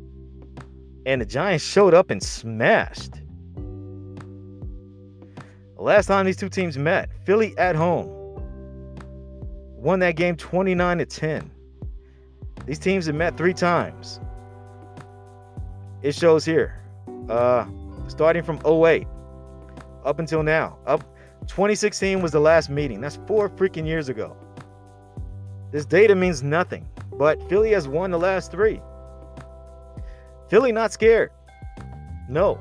[1.04, 3.14] And the Giants showed up and smashed.
[5.76, 8.08] Last time these two teams met, Philly at home
[9.76, 11.50] won that game 29 to 10.
[12.66, 14.20] These teams have met three times.
[16.02, 16.80] It shows here.
[17.28, 17.66] Uh
[18.06, 19.06] starting from 08
[20.04, 20.78] up until now.
[20.86, 21.02] Up
[21.48, 23.00] 2016 was the last meeting.
[23.00, 24.36] That's 4 freaking years ago.
[25.72, 26.88] This data means nothing,
[27.18, 28.80] but Philly has won the last 3.
[30.52, 31.30] Philly not scared.
[32.28, 32.60] No,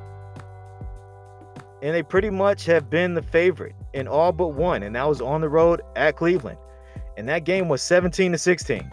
[1.81, 5.19] and they pretty much have been the favorite in all but one, and that was
[5.19, 6.57] on the road at Cleveland.
[7.17, 8.89] And that game was 17 to 16.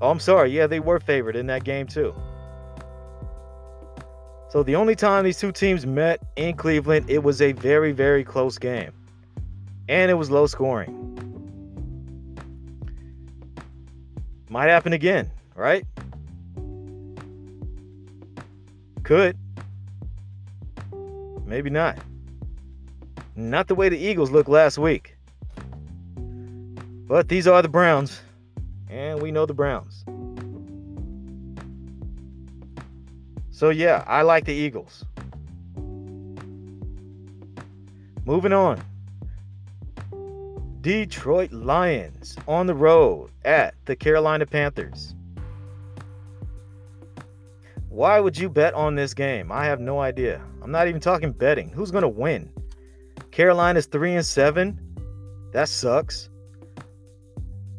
[0.00, 0.50] Oh, I'm sorry.
[0.50, 2.14] Yeah, they were favored in that game too.
[4.48, 8.24] So the only time these two teams met in Cleveland, it was a very, very
[8.24, 8.92] close game.
[9.90, 10.98] And it was low scoring.
[14.48, 15.86] Might happen again, right?
[19.02, 19.36] Could.
[21.44, 21.98] Maybe not.
[23.36, 25.16] Not the way the Eagles looked last week.
[27.06, 28.20] But these are the Browns,
[28.88, 30.04] and we know the Browns.
[33.50, 35.04] So, yeah, I like the Eagles.
[38.24, 38.80] Moving on.
[40.80, 45.14] Detroit Lions on the road at the Carolina Panthers.
[47.92, 49.52] Why would you bet on this game?
[49.52, 50.40] I have no idea.
[50.62, 51.68] I'm not even talking betting.
[51.68, 52.50] Who's going to win?
[53.32, 54.80] Carolina's 3 and 7.
[55.52, 56.30] That sucks.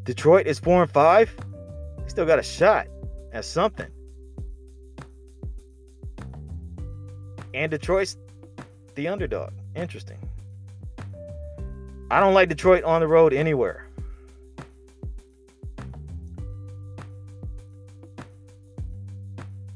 [0.04, 1.36] Detroit is 4 and 5.
[1.98, 2.86] They still got a shot
[3.32, 3.88] at something.
[7.56, 8.16] And Detroit's
[8.94, 9.52] the underdog.
[9.76, 10.20] Interesting.
[12.12, 13.83] I don't like Detroit on the road anywhere.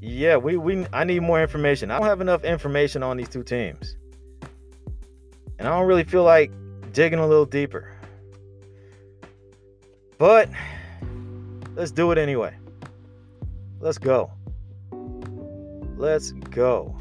[0.08, 1.92] Yeah, we we I need more information.
[1.92, 3.98] I don't have enough information on these two teams.
[5.60, 6.52] And I don't really feel like
[6.94, 7.94] digging a little deeper.
[10.18, 10.50] But
[11.76, 12.56] let's do it anyway.
[13.80, 14.32] Let's go.
[15.98, 16.96] Let's go.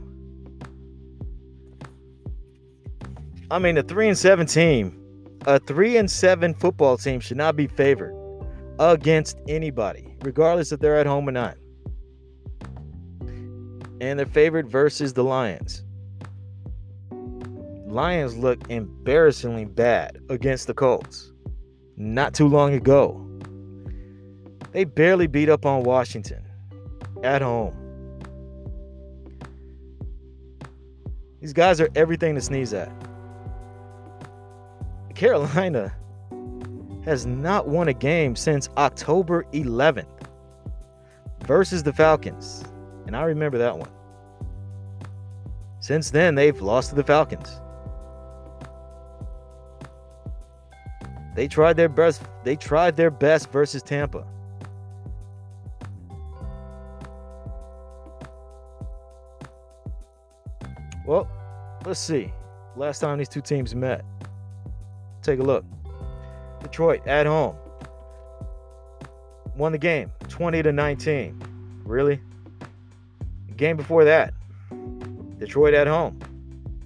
[3.51, 7.55] I mean, a 3 and 7 team, a 3 and 7 football team should not
[7.57, 8.14] be favored
[8.79, 11.57] against anybody, regardless if they're at home or not
[14.01, 15.85] and they're favored versus the Lions.
[17.87, 21.33] Lions look embarrassingly bad against the Colts
[21.97, 23.23] not too long ago.
[24.73, 26.45] They barely beat up on Washington
[27.23, 27.75] at home.
[31.41, 32.93] These guys are everything to sneeze at.
[35.15, 35.95] Carolina
[37.05, 40.29] has not won a game since October 11th
[41.47, 42.65] versus the Falcons.
[43.07, 43.90] And I remember that one.
[45.81, 47.61] Since then, they've lost to the Falcons.
[51.37, 52.23] They tried their best.
[52.45, 54.27] They tried their best versus Tampa.
[61.07, 61.29] Well,
[61.85, 62.33] let's see.
[62.75, 64.05] Last time these two teams met.
[65.23, 65.64] Take a look.
[66.62, 67.57] Detroit at home.
[69.57, 71.83] Won the game 20 to 19.
[71.85, 72.21] Really?
[73.57, 74.35] Game before that,
[75.38, 76.19] Detroit at home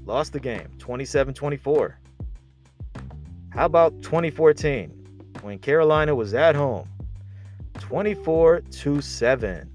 [0.07, 1.99] lost the game 27 24.
[3.51, 4.89] How about 2014
[5.43, 6.89] when Carolina was at home
[7.75, 9.71] 24 to 7?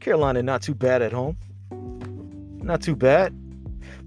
[0.00, 1.36] Carolina not too bad at home.
[2.62, 3.34] Not too bad.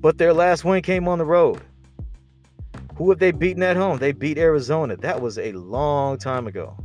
[0.01, 1.61] But their last win came on the road.
[2.95, 3.97] Who have they beaten at home?
[3.97, 4.95] They beat Arizona.
[4.95, 6.77] That was a long time ago.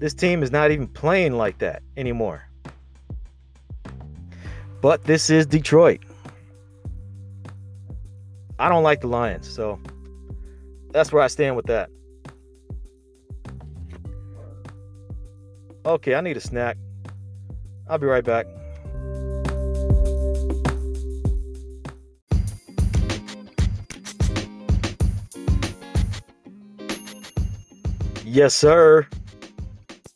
[0.00, 2.48] This team is not even playing like that anymore.
[4.80, 6.00] But this is Detroit.
[8.58, 9.78] I don't like the Lions, so
[10.90, 11.90] that's where I stand with that.
[15.84, 16.78] Okay, I need a snack.
[17.86, 18.46] I'll be right back.
[28.24, 29.06] Yes, sir.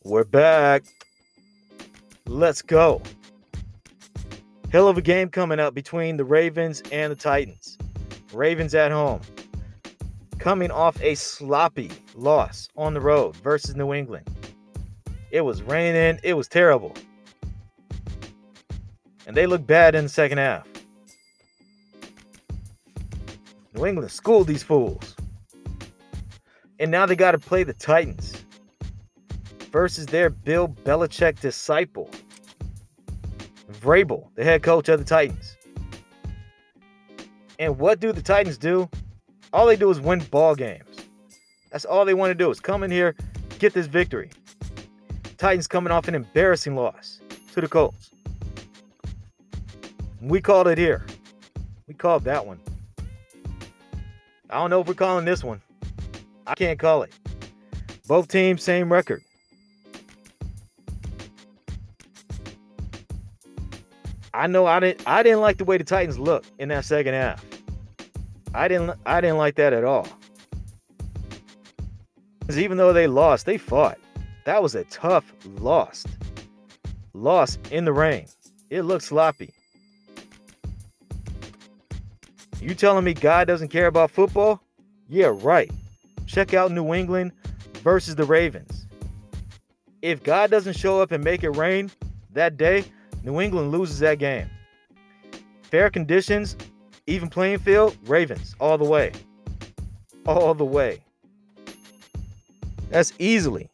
[0.05, 0.83] We're back.
[2.27, 3.01] Let's go.
[4.71, 7.75] Hell of a game coming up between the Ravens and the Titans.
[8.31, 9.21] Ravens at home.
[10.37, 14.29] Coming off a sloppy loss on the road versus New England.
[15.31, 16.19] It was raining.
[16.21, 16.93] It was terrible.
[19.25, 20.67] And they looked bad in the second half.
[23.73, 25.15] New England schooled these fools.
[26.79, 28.44] And now they got to play the Titans
[29.75, 32.09] versus their Bill Belichick disciple,
[33.81, 35.57] Vrabel, the head coach of the Titans.
[37.59, 38.89] And what do the Titans do?
[39.51, 40.95] All they do is win ball games.
[41.73, 43.17] That's all they want to do is come in here,
[43.59, 44.29] get this victory.
[45.37, 47.19] Titans coming off an embarrassing loss
[47.53, 48.11] to the Colts.
[50.21, 51.05] We called it here.
[51.85, 52.61] We called that one.
[54.49, 55.61] I don't know if we're calling this one.
[56.47, 57.11] I can't call it.
[58.07, 59.24] Both teams, same record.
[64.35, 67.13] I know I didn't I didn't like the way the Titans looked in that second
[67.13, 67.43] half.
[68.53, 70.07] I didn't I didn't like that at all.
[72.41, 73.97] Because even though they lost, they fought.
[74.43, 76.05] That was a tough loss.
[77.13, 78.27] Loss in the rain.
[78.69, 79.53] It looked sloppy.
[82.59, 84.61] You telling me God doesn't care about football?
[85.07, 85.71] Yeah, right.
[86.27, 87.31] Check out New England
[87.75, 88.85] versus the Ravens.
[90.01, 91.89] If God doesn't show up and make it rain
[92.33, 92.85] that day,
[93.25, 94.47] New England loses that game.
[95.63, 96.55] Fair conditions,
[97.07, 99.11] even playing field, Ravens all the way.
[100.27, 101.03] All the way.
[102.91, 103.67] That's easily.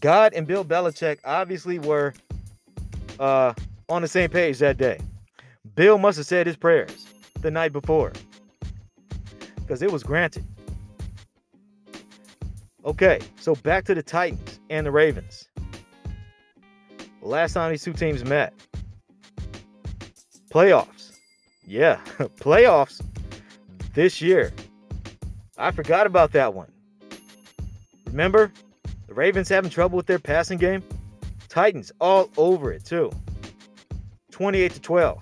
[0.00, 2.12] God and Bill Belichick obviously were
[3.18, 3.54] uh,
[3.88, 5.00] on the same page that day.
[5.74, 7.06] Bill must have said his prayers
[7.40, 8.12] the night before
[9.56, 10.44] because it was granted.
[12.84, 15.48] Okay, so back to the Titans and the Ravens.
[17.26, 18.54] Last time these two teams met,
[20.48, 21.18] playoffs.
[21.66, 21.98] Yeah,
[22.38, 23.02] playoffs
[23.94, 24.52] this year.
[25.58, 26.70] I forgot about that one.
[28.06, 28.52] Remember,
[29.08, 30.84] the Ravens having trouble with their passing game?
[31.48, 33.10] Titans all over it too.
[34.30, 35.18] 28 to 12.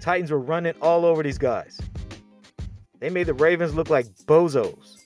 [0.00, 1.78] Titans were running all over these guys.
[2.98, 4.96] They made the Ravens look like bozos.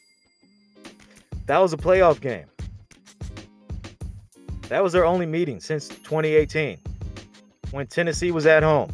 [1.46, 2.46] That was a playoff game.
[4.72, 6.78] That was their only meeting since 2018
[7.72, 8.90] when Tennessee was at home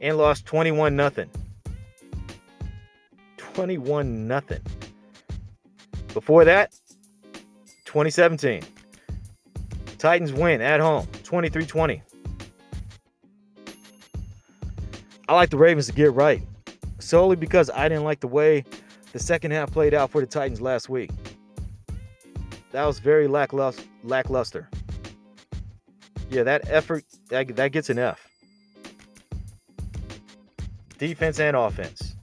[0.00, 1.28] and lost 21 nothing.
[3.36, 4.62] 21 nothing.
[6.14, 6.72] Before that,
[7.84, 8.62] 2017.
[9.98, 12.00] Titans win at home, 23-20.
[15.28, 16.40] I like the Ravens to get right
[17.00, 18.64] solely because I didn't like the way
[19.12, 21.10] the second half played out for the Titans last week.
[22.72, 23.82] That was very lackluster.
[24.04, 24.68] lackluster.
[26.30, 28.26] Yeah, that effort that, that gets an F.
[30.98, 32.14] Defense and offense.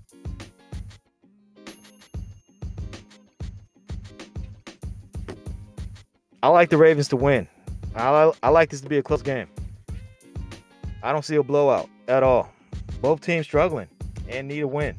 [6.41, 7.47] I like the Ravens to win.
[7.95, 9.47] I, I like this to be a close game.
[11.03, 12.49] I don't see a blowout at all.
[13.01, 13.87] Both teams struggling
[14.29, 14.95] and need a win.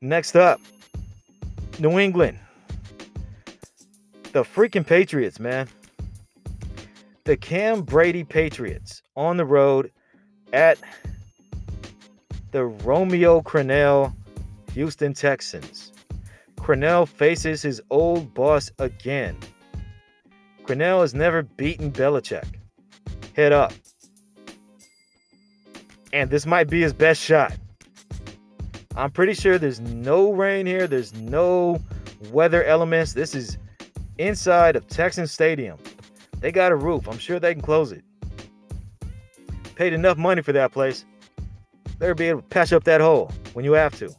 [0.00, 0.60] Next up,
[1.78, 2.38] New England.
[4.32, 5.68] The freaking Patriots, man.
[7.24, 9.92] The Cam Brady Patriots on the road
[10.54, 10.78] at
[12.50, 14.14] the Romeo Crennel
[14.72, 15.92] Houston Texans.
[16.56, 19.36] Crennel faces his old boss again.
[20.64, 22.46] Crennel has never beaten Belichick.
[23.36, 23.72] Head up.
[26.14, 27.54] And this might be his best shot.
[28.96, 30.86] I'm pretty sure there's no rain here.
[30.86, 31.82] There's no
[32.30, 33.12] weather elements.
[33.12, 33.58] This is
[34.18, 35.78] inside of Texan Stadium.
[36.40, 37.08] They got a roof.
[37.08, 38.04] I'm sure they can close it.
[39.74, 41.04] Paid enough money for that place.
[41.98, 44.14] They'll be able to patch up that hole when you have to.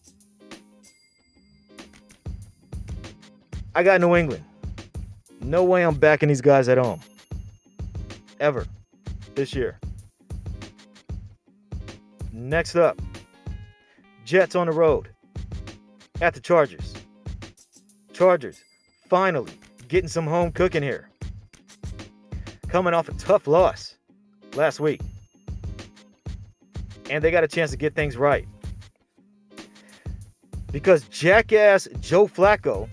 [3.75, 4.43] I got New England.
[5.41, 7.01] No way I'm backing these guys at home.
[8.39, 8.65] Ever.
[9.35, 9.79] This year.
[12.31, 13.01] Next up,
[14.25, 15.09] Jets on the road
[16.21, 16.93] at the Chargers.
[18.13, 18.63] Chargers
[19.09, 19.53] finally
[19.93, 21.07] getting some home cooking here.
[22.67, 23.95] Coming off a tough loss
[24.55, 24.99] last week.
[27.11, 28.47] And they got a chance to get things right.
[30.71, 32.89] Because jackass Joe Flacco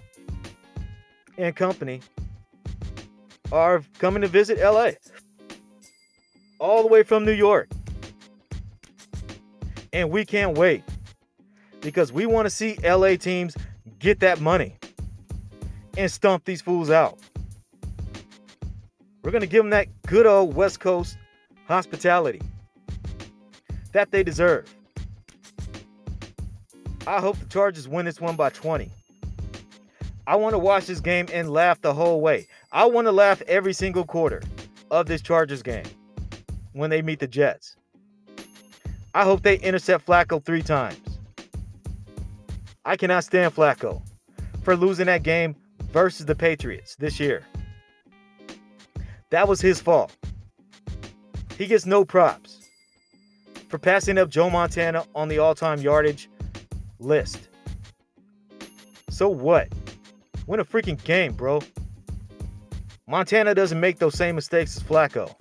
[1.38, 2.03] and company
[3.51, 4.90] are coming to visit LA.
[6.59, 7.70] All the way from New York.
[9.94, 10.84] And we can't wait
[11.80, 13.57] because we want to see LA teams
[13.98, 14.76] get that money
[16.01, 17.18] and stomp these fools out.
[19.22, 21.18] We're going to give them that good old West Coast
[21.66, 22.40] hospitality
[23.92, 24.74] that they deserve.
[27.07, 28.90] I hope the Chargers win this one by 20.
[30.26, 32.46] I want to watch this game and laugh the whole way.
[32.72, 34.42] I want to laugh every single quarter
[34.90, 35.84] of this Chargers game
[36.72, 37.76] when they meet the Jets.
[39.12, 40.98] I hope they intercept Flacco three times.
[42.86, 44.03] I cannot stand Flacco
[44.62, 45.57] for losing that game
[45.93, 47.47] versus the Patriots this year.
[49.30, 50.14] That was his fault.
[51.57, 52.68] He gets no props
[53.68, 56.28] for passing up Joe Montana on the all time yardage
[56.99, 57.49] list.
[59.11, 59.68] So what?
[60.47, 61.61] Win a freaking game, bro.
[63.07, 65.34] Montana doesn't make those same mistakes as Flacco.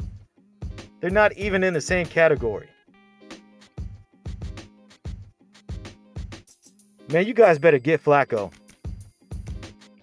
[0.99, 2.67] They're not even in the same category.
[7.11, 8.51] Man, you guys better get Flacco.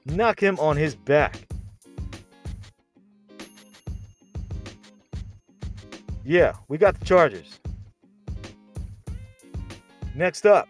[0.07, 1.37] Knock him on his back.
[6.25, 7.61] Yeah, we got the Chargers.
[10.15, 10.69] Next up,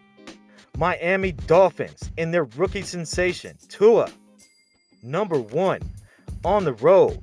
[0.77, 4.09] Miami Dolphins in their rookie sensation, Tua,
[5.01, 5.81] number one,
[6.43, 7.19] on the road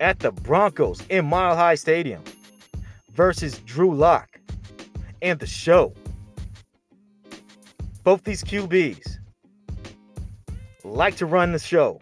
[0.00, 2.22] at the Broncos in Mile High Stadium
[3.12, 4.40] versus Drew Lock
[5.20, 5.92] and the show.
[8.02, 9.18] Both these QBs
[10.84, 12.00] like to run the show.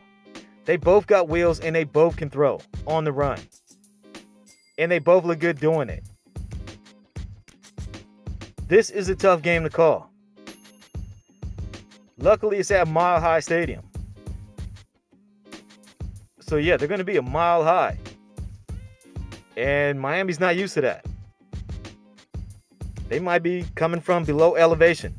[0.64, 3.38] They both got wheels and they both can throw on the run.
[4.78, 6.04] And they both look good doing it.
[8.68, 10.10] This is a tough game to call.
[12.18, 13.82] Luckily, it's at Mile High Stadium.
[16.40, 17.98] So, yeah, they're going to be a mile high.
[19.56, 21.04] And Miami's not used to that.
[23.08, 25.14] They might be coming from below elevation.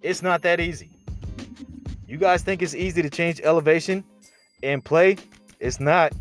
[0.00, 0.91] It's not that easy.
[2.12, 4.04] You guys think it's easy to change elevation
[4.62, 5.16] and play?
[5.60, 6.12] It's not.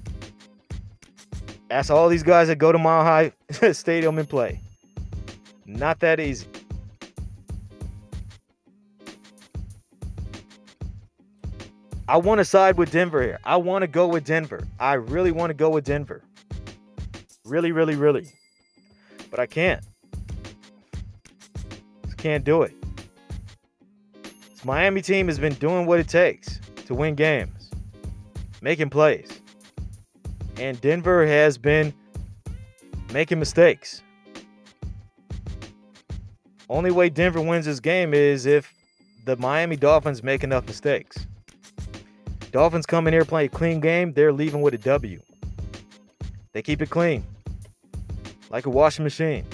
[1.69, 3.33] Ask all these guys that go to Mile High
[3.73, 4.61] Stadium and play.
[5.65, 6.47] Not that easy.
[12.07, 13.39] I want to side with Denver here.
[13.43, 14.65] I want to go with Denver.
[14.79, 16.23] I really want to go with Denver.
[17.43, 18.29] Really, really, really.
[19.29, 19.83] But I can't.
[22.05, 22.80] Just can't do it.
[24.63, 27.71] Miami team has been doing what it takes to win games,
[28.61, 29.41] making plays.
[30.57, 31.93] And Denver has been
[33.11, 34.03] making mistakes.
[36.69, 38.71] Only way Denver wins this game is if
[39.25, 41.25] the Miami Dolphins make enough mistakes.
[42.51, 45.19] Dolphins come in here playing a clean game, they're leaving with a W.
[46.53, 47.25] They keep it clean,
[48.49, 49.45] like a washing machine.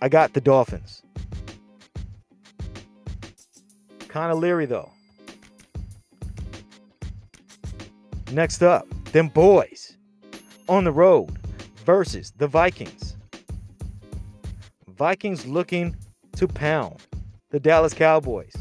[0.00, 1.02] I got the Dolphins.
[4.08, 4.90] Kind of leery though.
[8.32, 9.96] Next up, them boys
[10.68, 11.30] on the road
[11.84, 13.16] versus the Vikings.
[14.96, 15.96] Vikings looking
[16.36, 17.00] to pound
[17.50, 18.52] the Dallas Cowboys.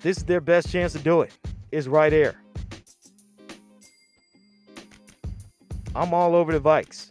[0.00, 1.32] This is their best chance to do it.
[1.70, 2.36] Is right here.
[5.94, 7.08] I'm all over the Vikes.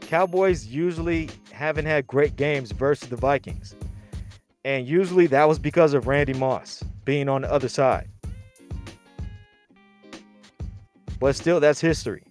[0.00, 3.74] Cowboys usually haven't had great games versus the Vikings.
[4.64, 8.08] And usually that was because of Randy Moss being on the other side.
[11.20, 12.24] But still, that's history.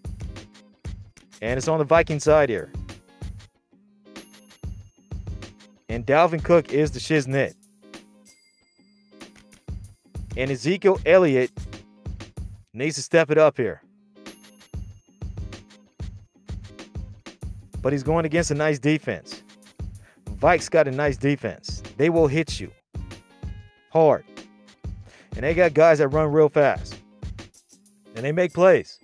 [1.41, 2.71] And it's on the Viking side here.
[5.89, 7.53] And Dalvin Cook is the shiznit.
[10.35, 11.51] And Ezekiel Elliott
[12.73, 13.81] needs to step it up here.
[17.83, 19.43] But he's going against a nice defense.
[20.31, 21.83] Vikes got a nice defense.
[21.97, 22.71] They will hit you
[23.91, 24.25] hard.
[25.35, 26.95] And they got guys that run real fast.
[28.15, 28.97] And they make plays.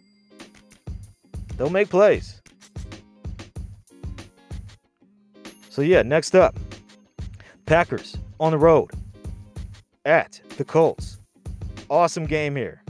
[1.57, 2.41] They'll make plays.
[5.69, 6.57] So, yeah, next up
[7.67, 8.89] Packers on the road
[10.05, 11.19] at the Colts
[11.89, 12.83] awesome game here.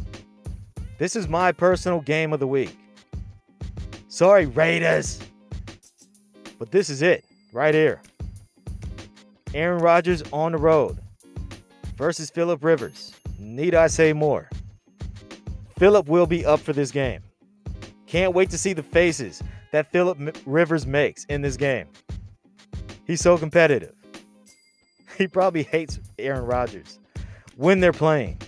[0.98, 2.78] This is my personal game of the week.
[4.10, 5.20] Sorry, Raiders.
[6.60, 8.02] But this is it right here.
[9.54, 11.00] Aaron Rodgers on the road
[11.96, 13.14] versus Philip Rivers.
[13.40, 14.50] Need I say more?
[15.80, 17.22] Philip will be up for this game.
[18.06, 19.42] Can't wait to see the faces
[19.72, 21.88] that Philip Rivers makes in this game.
[23.08, 23.94] He's so competitive.
[25.18, 26.98] He probably hates Aaron Rodgers
[27.58, 28.42] when they're playing.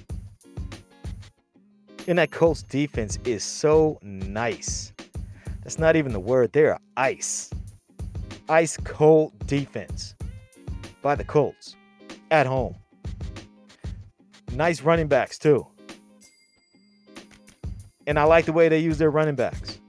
[2.08, 4.94] And that Colts defense is so nice.
[5.64, 6.54] That's not even the word.
[6.54, 7.50] They're ice.
[8.50, 10.16] Ice cold defense
[11.02, 11.76] by the Colts
[12.30, 12.76] at home.
[14.54, 15.66] Nice running backs, too.
[18.08, 19.80] And I like the way they use their running backs.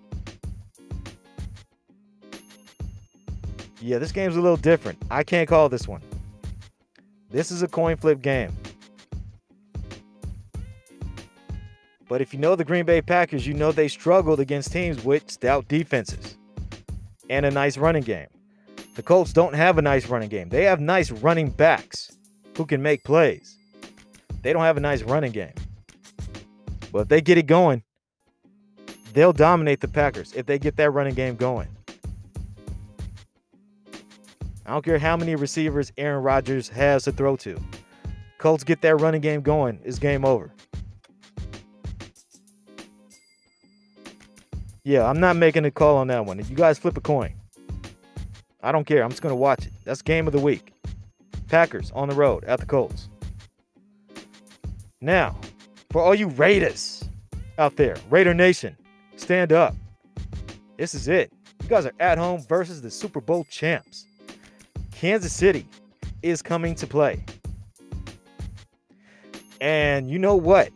[3.80, 5.03] Yeah, this game's a little different.
[5.11, 6.03] I can't call this one.
[7.30, 8.57] This is a coin flip game.
[12.09, 15.30] But if you know the Green Bay Packers, you know they struggled against teams with
[15.30, 16.36] stout defenses
[17.30, 18.28] and a nice running game.
[18.95, 20.49] The Colts don't have a nice running game.
[20.49, 22.12] They have nice running backs
[22.57, 23.57] who can make plays.
[24.43, 25.55] They don't have a nice running game.
[26.93, 27.82] But if they get it going,
[29.14, 31.68] they'll dominate the Packers if they get that running game going.
[34.66, 37.59] I don't care how many receivers Aaron Rodgers has to throw to.
[38.38, 40.53] Colts get that running game going, it's game over.
[44.84, 46.38] Yeah, I'm not making a call on that one.
[46.38, 47.32] You guys flip a coin,
[48.62, 49.02] I don't care.
[49.02, 49.72] I'm just going to watch it.
[49.84, 50.72] That's game of the week.
[51.48, 53.08] Packers on the road at the Colts.
[55.00, 55.36] Now,
[55.90, 57.04] for all you Raiders
[57.58, 58.76] out there, Raider Nation,
[59.16, 59.74] stand up.
[60.78, 61.32] This is it.
[61.62, 64.06] You guys are at home versus the Super Bowl champs.
[64.92, 65.66] Kansas City
[66.22, 67.24] is coming to play.
[69.60, 70.70] And you know what?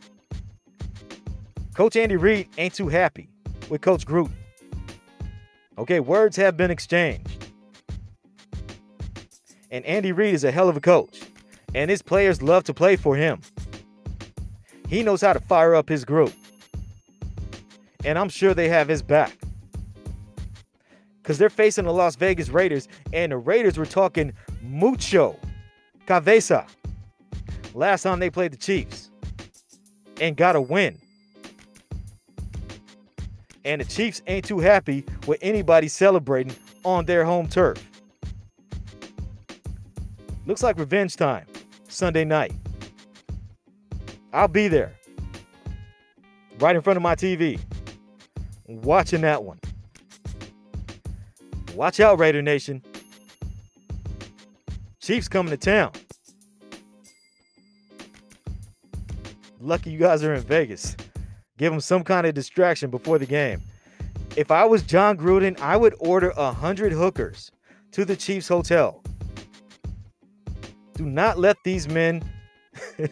[1.75, 3.29] Coach Andy Reid ain't too happy
[3.69, 4.33] with Coach Gruden.
[5.79, 7.36] Okay, words have been exchanged.
[9.77, 11.21] And Andy Reid is a hell of a coach.
[11.75, 13.43] And his players love to play for him.
[14.89, 16.33] He knows how to fire up his group.
[18.03, 19.37] And I'm sure they have his back.
[21.21, 25.39] Because they're facing the Las Vegas Raiders, and the Raiders were talking mucho
[26.07, 26.67] cabeza
[27.75, 29.11] last time they played the Chiefs
[30.23, 30.99] and got a win.
[33.67, 37.77] And the Chiefs ain't too happy with anybody celebrating on their home turf.
[40.47, 41.47] Looks like revenge time
[41.89, 42.53] Sunday night.
[44.33, 44.95] I'll be there
[46.61, 47.59] right in front of my TV
[48.67, 49.59] watching that one.
[51.75, 52.83] Watch out, Raider Nation.
[55.01, 55.93] Chiefs coming to town.
[59.61, 60.97] Lucky you guys are in Vegas.
[61.59, 63.63] Give them some kind of distraction before the game.
[64.37, 67.51] If I was Jon Gruden, I would order a hundred hookers
[67.93, 69.03] to the Chiefs hotel.
[70.97, 72.23] Do not let these men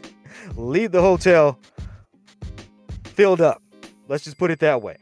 [0.56, 1.58] leave the hotel
[3.04, 3.62] filled up.
[4.08, 4.96] Let's just put it that way.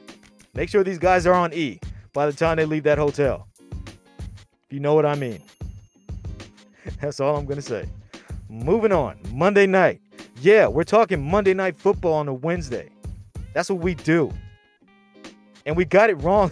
[0.54, 1.80] Make sure these guys are on E
[2.12, 3.46] by the time they leave that hotel.
[3.70, 5.42] If you know what I mean.
[7.00, 7.88] That's all I'm going to say.
[8.48, 9.18] Moving on.
[9.32, 10.00] Monday night.
[10.40, 12.90] Yeah, we're talking Monday night football on a Wednesday.
[13.54, 14.32] That's what we do.
[15.66, 16.50] And we got it wrong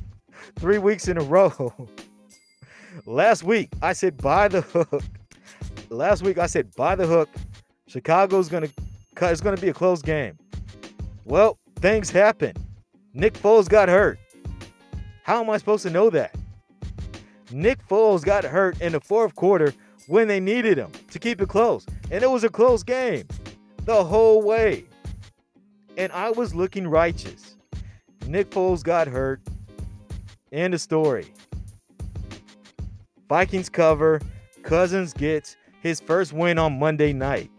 [0.58, 1.72] three weeks in a row.
[3.04, 5.02] Last week, I said buy the hook.
[5.90, 7.28] Last week, I said buy the hook.
[7.86, 8.82] Chicago's to
[9.14, 9.32] cut.
[9.32, 10.36] It's to be a close game.
[11.24, 12.54] Well, things happen.
[13.14, 14.18] Nick Foles got hurt.
[15.22, 16.34] How am I supposed to know that?
[17.52, 19.72] Nick Foles got hurt in the fourth quarter
[20.08, 21.86] when they needed him to keep it close.
[22.10, 23.26] And it was a close game
[23.84, 24.84] the whole way.
[25.96, 27.56] And I was looking righteous.
[28.26, 29.40] Nick Foles got hurt.
[30.52, 31.26] End of story.
[33.28, 34.20] Vikings cover.
[34.62, 35.56] Cousins gets
[35.86, 37.50] his first win on Monday night.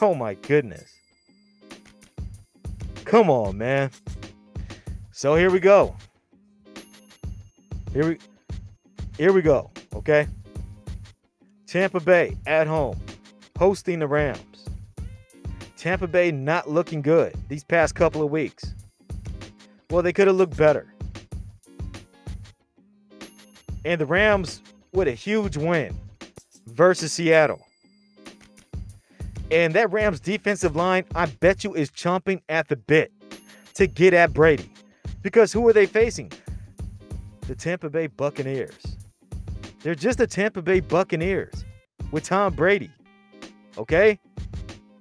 [0.00, 0.90] Oh my goodness.
[3.04, 3.90] Come on, man.
[5.12, 5.94] So here we go.
[7.92, 8.18] Here we
[9.18, 9.70] here we go.
[9.94, 10.26] Okay.
[11.66, 12.98] Tampa Bay at home,
[13.58, 14.40] hosting the Rams.
[15.76, 18.74] Tampa Bay not looking good these past couple of weeks.
[19.90, 20.92] Well, they could have looked better.
[23.84, 24.62] And the Rams
[24.92, 25.98] with a huge win
[26.80, 27.60] versus Seattle.
[29.50, 33.12] And that Rams defensive line, I bet you, is chomping at the bit
[33.74, 34.72] to get at Brady.
[35.20, 36.32] Because who are they facing?
[37.46, 38.96] The Tampa Bay Buccaneers.
[39.82, 41.66] They're just the Tampa Bay Buccaneers
[42.12, 42.90] with Tom Brady.
[43.76, 44.18] Okay?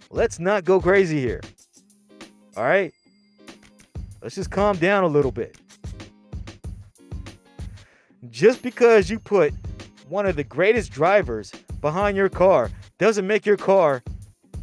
[0.09, 1.39] Let's not go crazy here.
[2.57, 2.91] All right?
[4.21, 5.57] Let's just calm down a little bit.
[8.29, 9.53] Just because you put
[10.09, 14.03] one of the greatest drivers behind your car doesn't make your car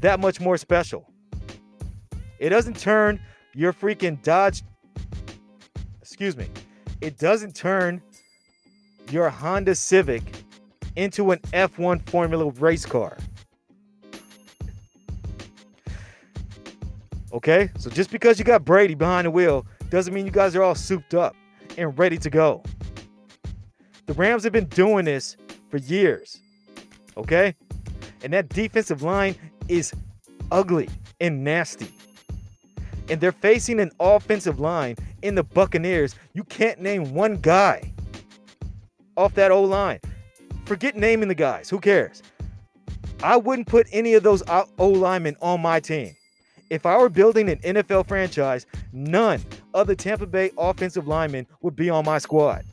[0.00, 1.10] that much more special.
[2.38, 3.20] It doesn't turn
[3.54, 4.62] your freaking Dodge,
[6.00, 6.48] excuse me,
[7.00, 8.02] it doesn't turn
[9.10, 10.22] your Honda Civic
[10.96, 13.16] into an F1 Formula race car.
[17.32, 17.70] Okay?
[17.78, 20.74] So just because you got Brady behind the wheel doesn't mean you guys are all
[20.74, 21.36] souped up
[21.76, 22.62] and ready to go.
[24.06, 25.36] The Rams have been doing this
[25.68, 26.40] for years.
[27.16, 27.54] Okay?
[28.22, 29.36] And that defensive line
[29.68, 29.92] is
[30.50, 30.88] ugly
[31.20, 31.90] and nasty.
[33.08, 36.14] And they're facing an offensive line in the Buccaneers.
[36.34, 37.92] You can't name one guy
[39.16, 40.00] off that O line.
[40.64, 41.70] Forget naming the guys.
[41.70, 42.22] Who cares?
[43.22, 46.14] I wouldn't put any of those O linemen on my team.
[46.68, 49.40] If I were building an NFL franchise, none
[49.72, 52.64] of the Tampa Bay offensive linemen would be on my squad.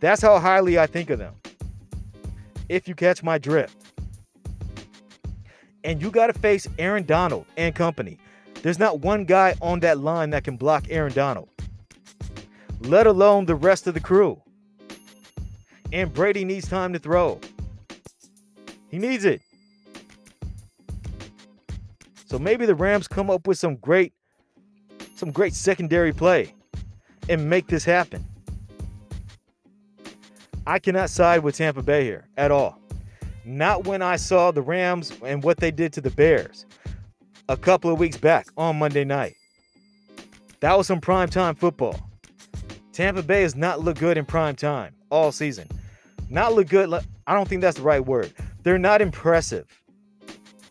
[0.00, 1.34] That's how highly I think of them.
[2.68, 3.76] If you catch my drift.
[5.84, 8.18] And you got to face Aaron Donald and company.
[8.62, 11.48] There's not one guy on that line that can block Aaron Donald,
[12.80, 14.42] let alone the rest of the crew.
[15.92, 17.40] And Brady needs time to throw.
[18.90, 19.40] He needs it.
[22.26, 24.12] So maybe the Rams come up with some great
[25.14, 26.52] some great secondary play
[27.28, 28.24] and make this happen.
[30.66, 32.80] I cannot side with Tampa Bay here at all.
[33.44, 36.66] Not when I saw the Rams and what they did to the Bears
[37.48, 39.34] a couple of weeks back on Monday night.
[40.60, 42.10] That was some prime time football.
[42.92, 45.68] Tampa Bay has not looked good in prime time all season.
[46.28, 46.92] Not look good.
[47.26, 48.32] I don't think that's the right word.
[48.64, 49.66] They're not impressive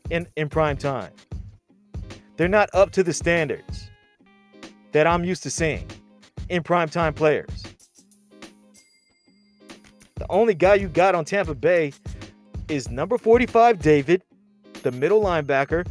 [0.09, 1.11] in, in prime time.
[2.35, 3.89] They're not up to the standards
[4.91, 5.89] that I'm used to seeing
[6.49, 7.63] in primetime players.
[10.15, 11.93] The only guy you got on Tampa Bay
[12.69, 14.23] is number 45, David,
[14.83, 15.85] the middle linebacker,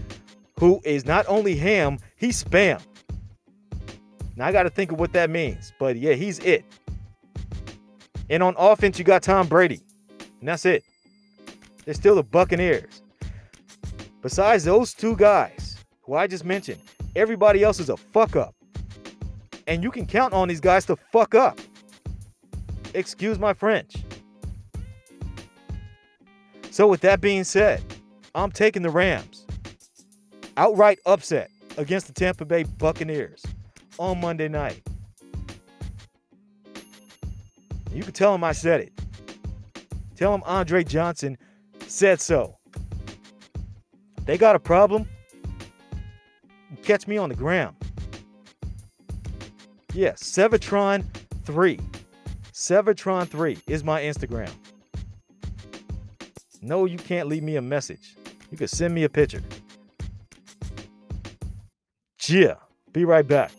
[0.58, 2.80] who is not only ham, he's spam.
[4.36, 6.64] Now I got to think of what that means, but yeah, he's it.
[8.30, 9.80] And on offense, you got Tom Brady,
[10.40, 10.84] and that's it.
[11.84, 13.02] They're still the Buccaneers.
[14.22, 16.80] Besides those two guys, who I just mentioned,
[17.14, 18.54] everybody else is a fuck up.
[19.66, 21.58] And you can count on these guys to fuck up.
[22.94, 24.03] Excuse my French.
[26.74, 27.84] So, with that being said,
[28.34, 29.46] I'm taking the Rams.
[30.56, 33.44] Outright upset against the Tampa Bay Buccaneers
[33.96, 34.82] on Monday night.
[37.92, 38.92] You can tell them I said it.
[40.16, 41.38] Tell them Andre Johnson
[41.86, 42.56] said so.
[44.24, 45.08] They got a problem.
[46.82, 47.76] Catch me on the gram.
[49.92, 51.80] Yes, yeah, Sevatron3.
[52.52, 54.50] Sevatron3 is my Instagram.
[56.66, 58.16] No, you can't leave me a message.
[58.50, 59.42] You can send me a picture.
[62.26, 62.54] Yeah,
[62.90, 63.52] be right back.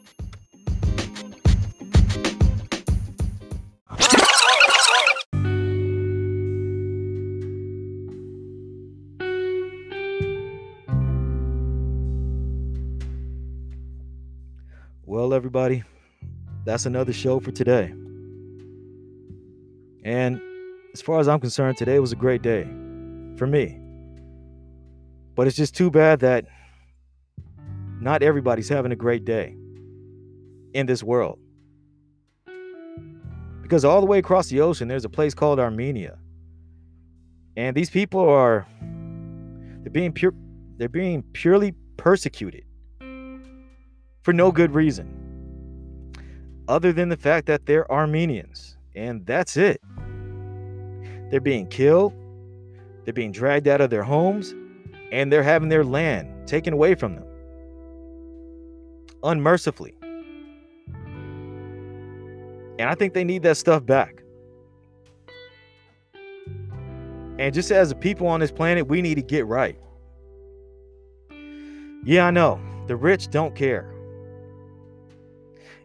[15.05, 15.83] Well, everybody.
[16.65, 17.93] That's another show for today.
[20.03, 20.41] And
[20.95, 22.67] as far as I'm concerned, today was a great day
[23.37, 23.79] for me.
[25.35, 26.45] But it's just too bad that
[27.99, 29.55] not everybody's having a great day
[30.73, 31.39] in this world.
[33.61, 36.17] Because all the way across the ocean, there's a place called Armenia.
[37.57, 38.67] And these people are
[39.81, 40.33] they're being pure
[40.77, 42.65] they're being purely persecuted
[44.23, 45.25] for no good reason
[46.67, 48.77] other than the fact that they're Armenians.
[48.95, 49.81] And that's it.
[51.29, 52.13] They're being killed,
[53.05, 54.53] they're being dragged out of their homes,
[55.11, 57.25] and they're having their land taken away from them
[59.23, 59.95] unmercifully.
[62.77, 64.21] And I think they need that stuff back.
[67.37, 69.77] And just as a people on this planet, we need to get right.
[72.03, 72.59] Yeah, I know.
[72.87, 73.91] The rich don't care.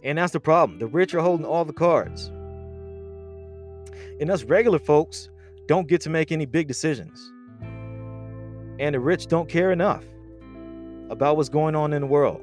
[0.03, 0.79] And that's the problem.
[0.79, 2.31] The rich are holding all the cards.
[4.21, 5.30] And us regular folks
[5.71, 7.33] don't get to make any big decisions.
[8.81, 10.05] And the rich don't care enough
[11.11, 12.43] about what's going on in the world.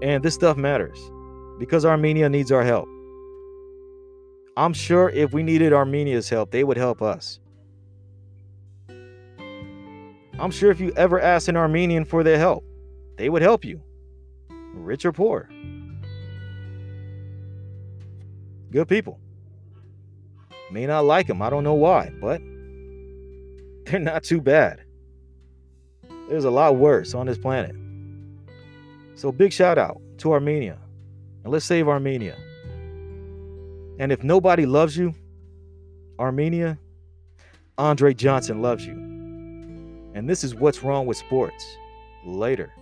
[0.00, 0.96] And this stuff matters
[1.58, 2.88] because Armenia needs our help.
[4.56, 7.40] I'm sure if we needed Armenia's help, they would help us.
[10.38, 12.64] I'm sure if you ever asked an Armenian for their help,
[13.16, 13.82] they would help you,
[14.72, 15.48] rich or poor.
[18.70, 19.18] Good people.
[20.70, 21.42] May not like them.
[21.42, 22.40] I don't know why, but
[23.84, 24.82] they're not too bad.
[26.28, 27.74] There's a lot worse on this planet.
[29.14, 30.78] So, big shout out to Armenia.
[31.44, 32.36] And let's save Armenia.
[33.98, 35.14] And if nobody loves you,
[36.18, 36.78] Armenia,
[37.78, 38.94] Andre Johnson loves you.
[40.14, 41.76] And this is what's wrong with sports.
[42.24, 42.72] Later.